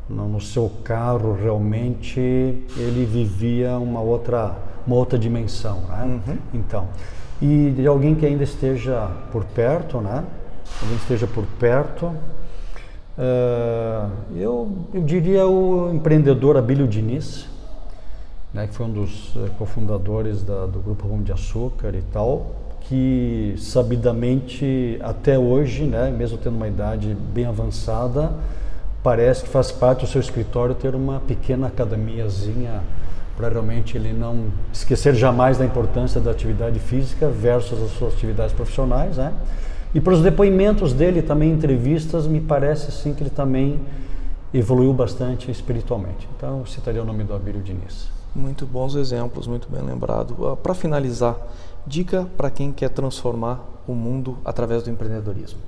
no, 0.10 0.28
no, 0.28 0.40
seu 0.40 0.72
carro 0.84 1.34
realmente 1.34 2.20
ele 2.20 3.06
vivia 3.06 3.78
uma 3.78 4.00
outra 4.00 4.56
uma 4.88 4.96
outra 4.96 5.18
dimensão, 5.18 5.82
né? 5.90 6.22
Uhum. 6.28 6.38
Então, 6.54 6.88
e 7.42 7.74
de 7.76 7.88
alguém 7.88 8.16
que 8.16 8.26
ainda 8.26 8.44
esteja 8.44 9.10
por 9.32 9.44
perto, 9.46 10.00
né? 10.00 10.24
Alguém 10.82 10.98
esteja 10.98 11.28
por 11.28 11.46
perto, 11.60 12.12
Uh, 13.18 14.12
eu, 14.36 14.70
eu 14.94 15.02
diria 15.02 15.48
o 15.48 15.94
empreendedor 15.94 16.58
Abílio 16.58 16.86
Diniz, 16.86 17.48
né, 18.54 18.68
que 18.68 18.74
foi 18.74 18.86
um 18.86 18.92
dos 18.92 19.34
uh, 19.38 19.50
cofundadores 19.58 20.44
da, 20.44 20.66
do 20.66 20.82
Grupo 20.82 21.08
Pão 21.08 21.24
de 21.24 21.32
Açúcar 21.32 21.96
e 21.96 22.02
tal, 22.12 22.56
que 22.82 23.56
sabidamente 23.58 25.00
até 25.02 25.40
hoje, 25.40 25.86
né, 25.86 26.12
mesmo 26.12 26.38
tendo 26.38 26.58
uma 26.58 26.68
idade 26.68 27.16
bem 27.34 27.46
avançada, 27.46 28.34
parece 29.02 29.44
que 29.44 29.50
faz 29.50 29.72
parte 29.72 30.02
do 30.02 30.08
seu 30.08 30.20
escritório 30.20 30.76
ter 30.76 30.94
uma 30.94 31.22
pequena 31.22 31.68
academiazinha 31.68 32.82
para 33.36 33.50
realmente 33.50 33.98
ele 33.98 34.14
não 34.14 34.46
esquecer 34.72 35.14
jamais 35.14 35.58
da 35.58 35.66
importância 35.66 36.22
da 36.22 36.32
atividade 36.32 36.80
física 36.80 37.30
versus 37.30 37.82
as 37.82 37.92
suas 37.92 38.14
atividades 38.14 38.54
profissionais, 38.54 39.18
né? 39.18 39.34
E 39.94 40.02
para 40.02 40.14
os 40.14 40.22
depoimentos 40.22 40.94
dele 40.94 41.22
também, 41.22 41.52
entrevistas, 41.52 42.28
me 42.28 42.42
parece 42.42 42.90
assim 42.90 43.14
que 43.14 43.24
ele 43.24 43.30
também 43.30 43.80
evoluiu 44.54 44.94
bastante 44.94 45.50
espiritualmente. 45.50 46.28
Então, 46.36 46.60
eu 46.60 46.66
citaria 46.66 47.02
o 47.02 47.06
nome 47.06 47.24
do 47.24 47.34
Abílio 47.34 47.62
Diniz. 47.62 48.10
Muito 48.36 48.66
bons 48.66 48.96
exemplos, 48.96 49.48
muito 49.48 49.70
bem 49.70 49.82
lembrado. 49.82 50.32
Uh, 50.32 50.58
para 50.58 50.74
finalizar, 50.74 51.38
dica 51.88 52.28
para 52.36 52.50
quem 52.50 52.72
quer 52.72 52.90
transformar 52.90 53.64
o 53.88 53.94
mundo 53.94 54.38
através 54.44 54.84
do 54.84 54.90
empreendedorismo. 54.90 55.60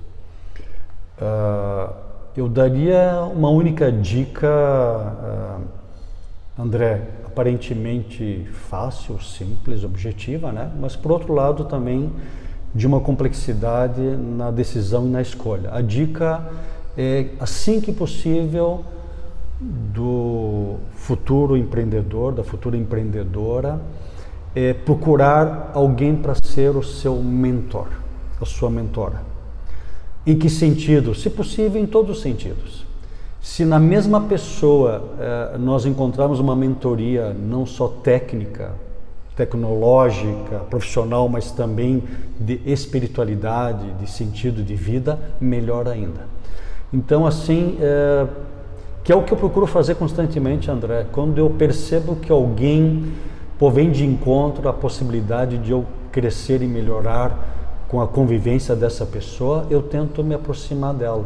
Uh, 1.17 1.93
eu 2.35 2.49
daria 2.49 3.21
uma 3.33 3.49
única 3.49 3.89
dica, 3.89 4.47
uh, 4.47 6.61
André, 6.61 7.07
aparentemente 7.37 8.47
fácil, 8.67 9.21
simples, 9.21 9.83
objetiva, 9.83 10.51
né? 10.51 10.71
Mas 10.79 10.95
por 10.95 11.11
outro 11.11 11.35
lado 11.35 11.65
também 11.65 12.11
de 12.73 12.87
uma 12.87 12.99
complexidade 12.99 14.01
na 14.01 14.49
decisão 14.49 15.05
e 15.05 15.09
na 15.09 15.21
escolha. 15.21 15.69
A 15.71 15.79
dica 15.79 16.43
é, 16.97 17.27
assim 17.39 17.79
que 17.79 17.91
possível, 17.91 18.83
do 19.61 20.77
futuro 20.95 21.55
empreendedor, 21.55 22.33
da 22.33 22.43
futura 22.43 22.75
empreendedora, 22.75 23.79
é 24.55 24.73
procurar 24.73 25.71
alguém 25.75 26.15
para 26.15 26.33
ser 26.43 26.75
o 26.75 26.81
seu 26.81 27.17
mentor, 27.21 27.87
a 28.41 28.45
sua 28.45 28.71
mentora. 28.71 29.21
Em 30.25 30.37
que 30.37 30.49
sentido? 30.49 31.13
Se 31.13 31.29
possível, 31.29 31.79
em 31.79 31.85
todos 31.85 32.17
os 32.17 32.23
sentidos. 32.23 32.76
Se 33.47 33.63
na 33.63 33.79
mesma 33.79 34.19
pessoa 34.19 35.01
eh, 35.17 35.57
nós 35.57 35.85
encontrarmos 35.85 36.37
uma 36.37 36.53
mentoria 36.53 37.33
não 37.33 37.65
só 37.65 37.87
técnica, 37.87 38.71
tecnológica, 39.37 40.59
profissional, 40.69 41.29
mas 41.29 41.49
também 41.49 42.03
de 42.37 42.59
espiritualidade, 42.65 43.89
de 43.93 44.11
sentido 44.11 44.61
de 44.61 44.75
vida, 44.75 45.17
melhor 45.39 45.87
ainda. 45.87 46.27
Então, 46.93 47.25
assim, 47.25 47.77
é, 47.79 48.27
que 49.01 49.13
é 49.13 49.15
o 49.15 49.23
que 49.23 49.31
eu 49.31 49.37
procuro 49.37 49.65
fazer 49.65 49.95
constantemente, 49.95 50.69
André. 50.69 51.07
Quando 51.13 51.37
eu 51.37 51.49
percebo 51.49 52.17
que 52.17 52.31
alguém 52.31 53.13
pô, 53.57 53.71
vem 53.71 53.89
de 53.91 54.05
encontro 54.05 54.67
à 54.67 54.73
possibilidade 54.73 55.57
de 55.57 55.71
eu 55.71 55.85
crescer 56.11 56.61
e 56.61 56.67
melhorar 56.67 57.55
com 57.87 58.01
a 58.01 58.07
convivência 58.07 58.75
dessa 58.75 59.05
pessoa, 59.05 59.65
eu 59.69 59.81
tento 59.81 60.21
me 60.21 60.35
aproximar 60.35 60.93
dela. 60.93 61.25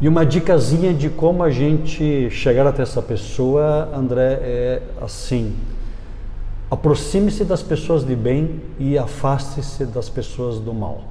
E 0.00 0.08
uma 0.08 0.24
dicasinha 0.24 0.94
de 0.94 1.10
como 1.10 1.42
a 1.42 1.50
gente 1.50 2.30
chegar 2.30 2.66
até 2.66 2.82
essa 2.82 3.02
pessoa, 3.02 3.88
André, 3.94 4.38
é 4.42 4.82
assim: 5.00 5.56
Aproxime-se 6.70 7.44
das 7.44 7.62
pessoas 7.62 8.04
de 8.04 8.14
bem 8.14 8.60
e 8.78 8.98
afaste-se 8.98 9.86
das 9.86 10.08
pessoas 10.08 10.58
do 10.60 10.74
mal. 10.74 11.04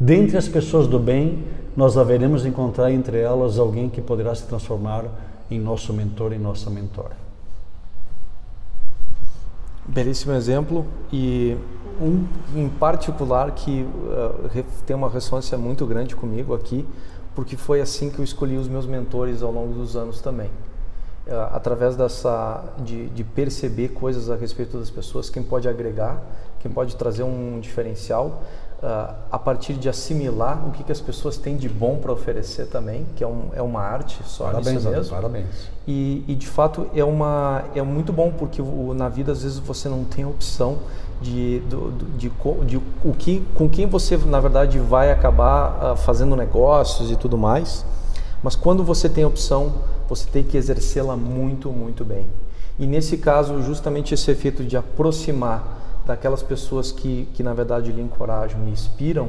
Dentre 0.00 0.36
as 0.36 0.48
pessoas 0.48 0.86
do 0.86 0.98
bem, 0.98 1.44
nós 1.76 1.98
haveremos 1.98 2.46
encontrar 2.46 2.90
entre 2.90 3.18
elas 3.18 3.58
alguém 3.58 3.88
que 3.88 4.00
poderá 4.00 4.34
se 4.34 4.44
transformar 4.44 5.04
em 5.50 5.60
nosso 5.60 5.92
mentor 5.92 6.32
e 6.32 6.38
nossa 6.38 6.70
mentora. 6.70 7.16
Belíssimo 9.86 10.32
exemplo 10.32 10.86
e 11.12 11.56
um 12.00 12.24
em 12.56 12.68
particular 12.68 13.50
que 13.52 13.82
uh, 13.82 14.64
tem 14.86 14.96
uma 14.96 15.10
ressonância 15.10 15.58
muito 15.58 15.84
grande 15.86 16.16
comigo 16.16 16.54
aqui, 16.54 16.86
porque 17.34 17.56
foi 17.56 17.80
assim 17.80 18.10
que 18.10 18.18
eu 18.18 18.24
escolhi 18.24 18.56
os 18.56 18.68
meus 18.68 18.86
mentores 18.86 19.42
ao 19.42 19.52
longo 19.52 19.74
dos 19.74 19.96
anos 19.96 20.20
também. 20.20 20.50
Eh, 21.26 21.48
através 21.52 21.96
dessa 21.96 22.62
de, 22.78 23.08
de, 23.08 23.24
perceber 23.24 23.88
coisas 23.88 24.28
a 24.30 24.36
respeito 24.36 24.78
das 24.78 24.90
pessoas, 24.90 25.30
quem 25.30 25.42
pode 25.42 25.66
agregar, 25.66 26.20
quem 26.60 26.70
pode 26.70 26.96
trazer 26.96 27.22
um 27.22 27.58
diferencial, 27.60 28.42
uh, 28.82 29.14
a 29.32 29.38
partir 29.38 29.72
de 29.74 29.88
assimilar 29.88 30.68
o 30.68 30.70
que, 30.70 30.84
que 30.84 30.92
as 30.92 31.00
pessoas 31.00 31.38
têm 31.38 31.56
de 31.56 31.66
bom 31.66 31.96
para 31.96 32.12
oferecer 32.12 32.66
também, 32.66 33.06
que 33.16 33.24
é, 33.24 33.26
um, 33.26 33.48
é 33.54 33.62
uma 33.62 33.80
arte 33.80 34.18
só 34.26 34.44
parabéns, 34.44 34.84
mesmo. 34.84 35.10
Parabéns. 35.10 35.70
E, 35.86 36.24
e, 36.28 36.34
de 36.34 36.46
fato 36.46 36.88
é 36.94 37.04
uma 37.04 37.64
é 37.74 37.80
muito 37.80 38.12
bom 38.12 38.30
porque 38.30 38.60
o, 38.60 38.92
na 38.94 39.08
vida 39.08 39.32
às 39.32 39.42
vezes 39.42 39.58
você 39.58 39.88
não 39.88 40.04
tem 40.04 40.26
opção 40.26 40.78
de, 41.20 41.60
do, 41.60 41.92
de, 42.16 42.28
de, 42.28 42.32
de, 42.66 42.76
o 43.04 43.12
que 43.12 43.44
com 43.54 43.68
quem 43.68 43.86
você 43.86 44.16
na 44.16 44.40
verdade 44.40 44.78
vai 44.78 45.10
acabar 45.10 45.92
uh, 45.92 45.96
fazendo 45.96 46.36
negócios 46.36 47.10
e 47.10 47.16
tudo 47.16 47.38
mais. 47.38 47.84
Mas 48.42 48.54
quando 48.54 48.84
você 48.84 49.08
tem 49.08 49.24
opção, 49.24 49.72
você 50.08 50.28
tem 50.30 50.42
que 50.42 50.56
exercê-la 50.56 51.16
muito, 51.16 51.70
muito 51.70 52.04
bem. 52.04 52.26
E 52.78 52.86
nesse 52.86 53.16
caso, 53.16 53.62
justamente 53.62 54.12
esse 54.12 54.30
efeito 54.30 54.64
de 54.64 54.76
aproximar 54.76 56.02
daquelas 56.04 56.42
pessoas 56.42 56.92
que, 56.92 57.28
que 57.34 57.42
na 57.42 57.54
verdade 57.54 57.90
lhe 57.90 58.02
encorajam, 58.02 58.62
lhe 58.64 58.70
inspiram, 58.70 59.28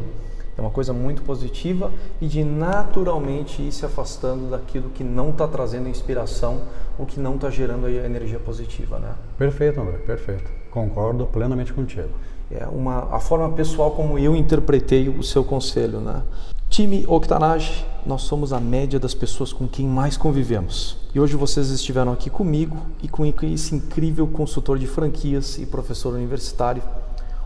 é 0.57 0.61
uma 0.61 0.69
coisa 0.69 0.93
muito 0.93 1.21
positiva 1.21 1.91
e 2.21 2.27
de 2.27 2.43
naturalmente 2.43 3.61
ir 3.61 3.71
se 3.71 3.85
afastando 3.85 4.49
daquilo 4.49 4.89
que 4.89 5.03
não 5.03 5.29
está 5.29 5.47
trazendo 5.47 5.89
inspiração, 5.89 6.61
o 6.97 7.05
que 7.05 7.19
não 7.19 7.35
está 7.35 7.49
gerando 7.49 7.85
a 7.85 7.91
energia 7.91 8.39
positiva, 8.39 8.97
né? 8.97 9.13
Perfeito, 9.37 9.81
André, 9.81 9.97
perfeito. 9.97 10.64
Concordo 10.75 11.25
plenamente 11.25 11.71
contigo. 11.71 12.09
É 12.51 12.67
uma 12.67 13.15
a 13.15 13.19
forma 13.21 13.49
pessoal 13.53 13.91
como 13.91 14.19
eu 14.19 14.35
interpretei 14.35 15.07
o 15.07 15.23
seu 15.23 15.41
conselho, 15.41 16.01
né? 16.01 16.21
Time 16.69 17.05
Octanage, 17.07 17.85
nós 18.05 18.23
somos 18.23 18.51
a 18.51 18.59
média 18.59 18.99
das 18.99 19.13
pessoas 19.13 19.53
com 19.53 19.69
quem 19.69 19.87
mais 19.87 20.17
convivemos. 20.17 20.97
E 21.13 21.19
hoje 21.19 21.37
vocês 21.37 21.69
estiveram 21.69 22.11
aqui 22.11 22.29
comigo 22.29 22.75
e 23.01 23.07
com 23.07 23.25
esse 23.25 23.73
incrível 23.73 24.27
consultor 24.27 24.77
de 24.77 24.85
franquias 24.85 25.57
e 25.57 25.65
professor 25.65 26.13
universitário, 26.13 26.83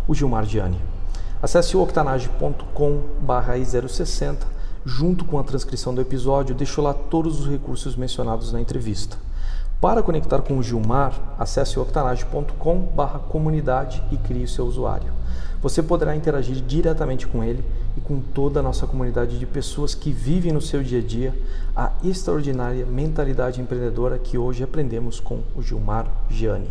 o 0.08 0.16
Gilmar 0.16 0.48
Gianni. 0.48 0.82
Acesse 1.40 1.78
o 1.78 1.84
octanage.com/i060 1.84 4.38
junto 4.84 5.24
com 5.24 5.38
a 5.38 5.44
transcrição 5.44 5.94
do 5.94 6.02
episódio, 6.02 6.56
deixo 6.56 6.82
lá 6.82 6.96
todos 6.96 7.42
os 7.42 7.48
recursos 7.48 7.96
mencionados 7.96 8.52
na 8.52 8.60
entrevista. 8.60 9.20
Para 9.82 10.04
conectar 10.04 10.42
com 10.42 10.58
o 10.58 10.64
Gilmar, 10.64 11.14
acesse 11.40 11.80
o 11.80 11.82
octanage.com/comunidade 11.82 14.04
e 14.12 14.18
crie 14.18 14.44
o 14.44 14.48
seu 14.48 14.66
usuário. 14.66 15.14
Você 15.62 15.82
poderá 15.82 16.14
interagir 16.14 16.58
diretamente 16.58 17.26
com 17.26 17.42
ele 17.42 17.64
e 17.96 18.02
com 18.02 18.20
toda 18.20 18.60
a 18.60 18.64
nossa 18.64 18.86
comunidade 18.86 19.40
de 19.40 19.46
pessoas 19.46 19.96
que 19.96 20.12
vivem 20.12 20.52
no 20.52 20.60
seu 20.60 20.84
dia 20.84 21.00
a 21.00 21.02
dia 21.02 21.34
a 21.74 21.94
extraordinária 22.04 22.86
mentalidade 22.86 23.62
empreendedora 23.62 24.20
que 24.20 24.38
hoje 24.38 24.64
aprendemos 24.64 25.22
com 25.22 25.44
o 25.56 25.62
Gilmar 25.62 26.08
Gianni. 26.30 26.68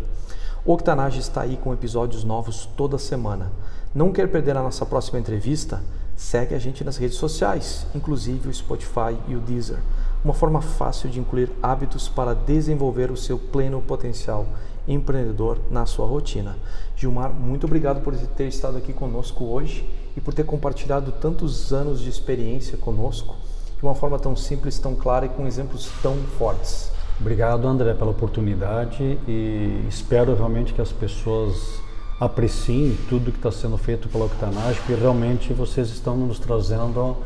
Octanage 0.63 1.19
está 1.19 1.41
aí 1.41 1.57
com 1.57 1.73
episódios 1.73 2.25
novos 2.25 2.69
toda 2.77 2.99
semana. 2.99 3.51
Não 3.95 4.13
quer 4.13 4.29
perder 4.29 4.55
a 4.55 4.63
nossa 4.63 4.85
próxima 4.85 5.19
entrevista? 5.19 5.83
Segue 6.15 6.55
a 6.55 6.59
gente 6.59 6.85
nas 6.85 6.99
redes 6.99 7.17
sociais, 7.17 7.87
inclusive 7.95 8.51
o 8.51 8.55
Spotify 8.55 9.17
e 9.27 9.35
o 9.35 9.41
Deezer. 9.41 9.79
Uma 10.25 10.35
forma 10.35 10.61
fácil 10.61 11.09
de 11.09 11.21
incluir 11.21 11.51
hábitos 11.63 12.09
para 12.09 12.35
desenvolver 12.35 13.11
o 13.11 13.17
seu 13.17 13.39
pleno 13.39 13.81
potencial 13.81 14.47
empreendedor 14.87 15.59
na 15.71 15.87
sua 15.87 16.07
rotina. 16.07 16.57
Gilmar, 16.97 17.33
muito 17.33 17.67
obrigado 17.67 18.01
por 18.03 18.17
ter 18.17 18.49
estado 18.49 18.77
aqui 18.77 18.93
conosco 18.93 19.45
hoje 19.45 19.89
e 20.17 20.21
por 20.21 20.35
ter 20.35 20.45
compartilhado 20.45 21.13
tantos 21.13 21.73
anos 21.73 22.01
de 22.01 22.09
experiência 22.09 22.77
conosco 22.77 23.37
de 23.77 23.85
uma 23.85 23.95
forma 23.95 24.19
tão 24.19 24.35
simples, 24.35 24.79
tão 24.79 24.95
clara 24.97 25.27
e 25.27 25.29
com 25.29 25.47
exemplos 25.47 25.89
tão 26.03 26.17
fortes. 26.37 26.91
Obrigado, 27.21 27.67
André, 27.69 27.95
pela 27.95 28.11
oportunidade 28.11 29.19
e 29.29 29.85
espero 29.89 30.35
realmente 30.35 30.75
que 30.75 30.81
as 30.81 30.91
pessoas 30.91 31.81
apreciem 32.19 32.97
tudo 33.09 33.31
que 33.31 33.39
está 33.39 33.53
sendo 33.53 33.79
feito 33.79 34.09
pela 34.09 34.25
Octanage, 34.25 34.81
porque 34.81 34.95
realmente 34.95 35.53
vocês 35.53 35.89
estão 35.91 36.17
nos 36.17 36.41
trazendo 36.41 37.17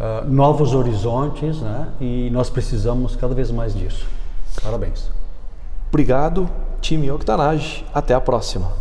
uh, 0.00 0.28
novos 0.28 0.74
horizontes 0.74 1.60
né? 1.60 1.88
e 2.00 2.30
nós 2.30 2.50
precisamos 2.50 3.16
cada 3.16 3.34
vez 3.34 3.50
mais 3.50 3.74
disso. 3.74 4.06
Parabéns. 4.62 5.10
Obrigado, 5.88 6.48
time 6.80 7.10
Octanage. 7.10 7.84
Até 7.92 8.14
a 8.14 8.20
próxima. 8.20 8.72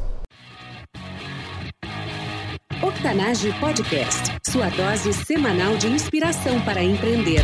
Octanage 2.81 3.53
Podcast, 3.59 4.35
sua 4.45 4.69
dose 4.69 5.13
semanal 5.13 5.75
de 5.77 5.87
inspiração 5.87 6.59
para 6.61 6.83
empreender. 6.83 7.43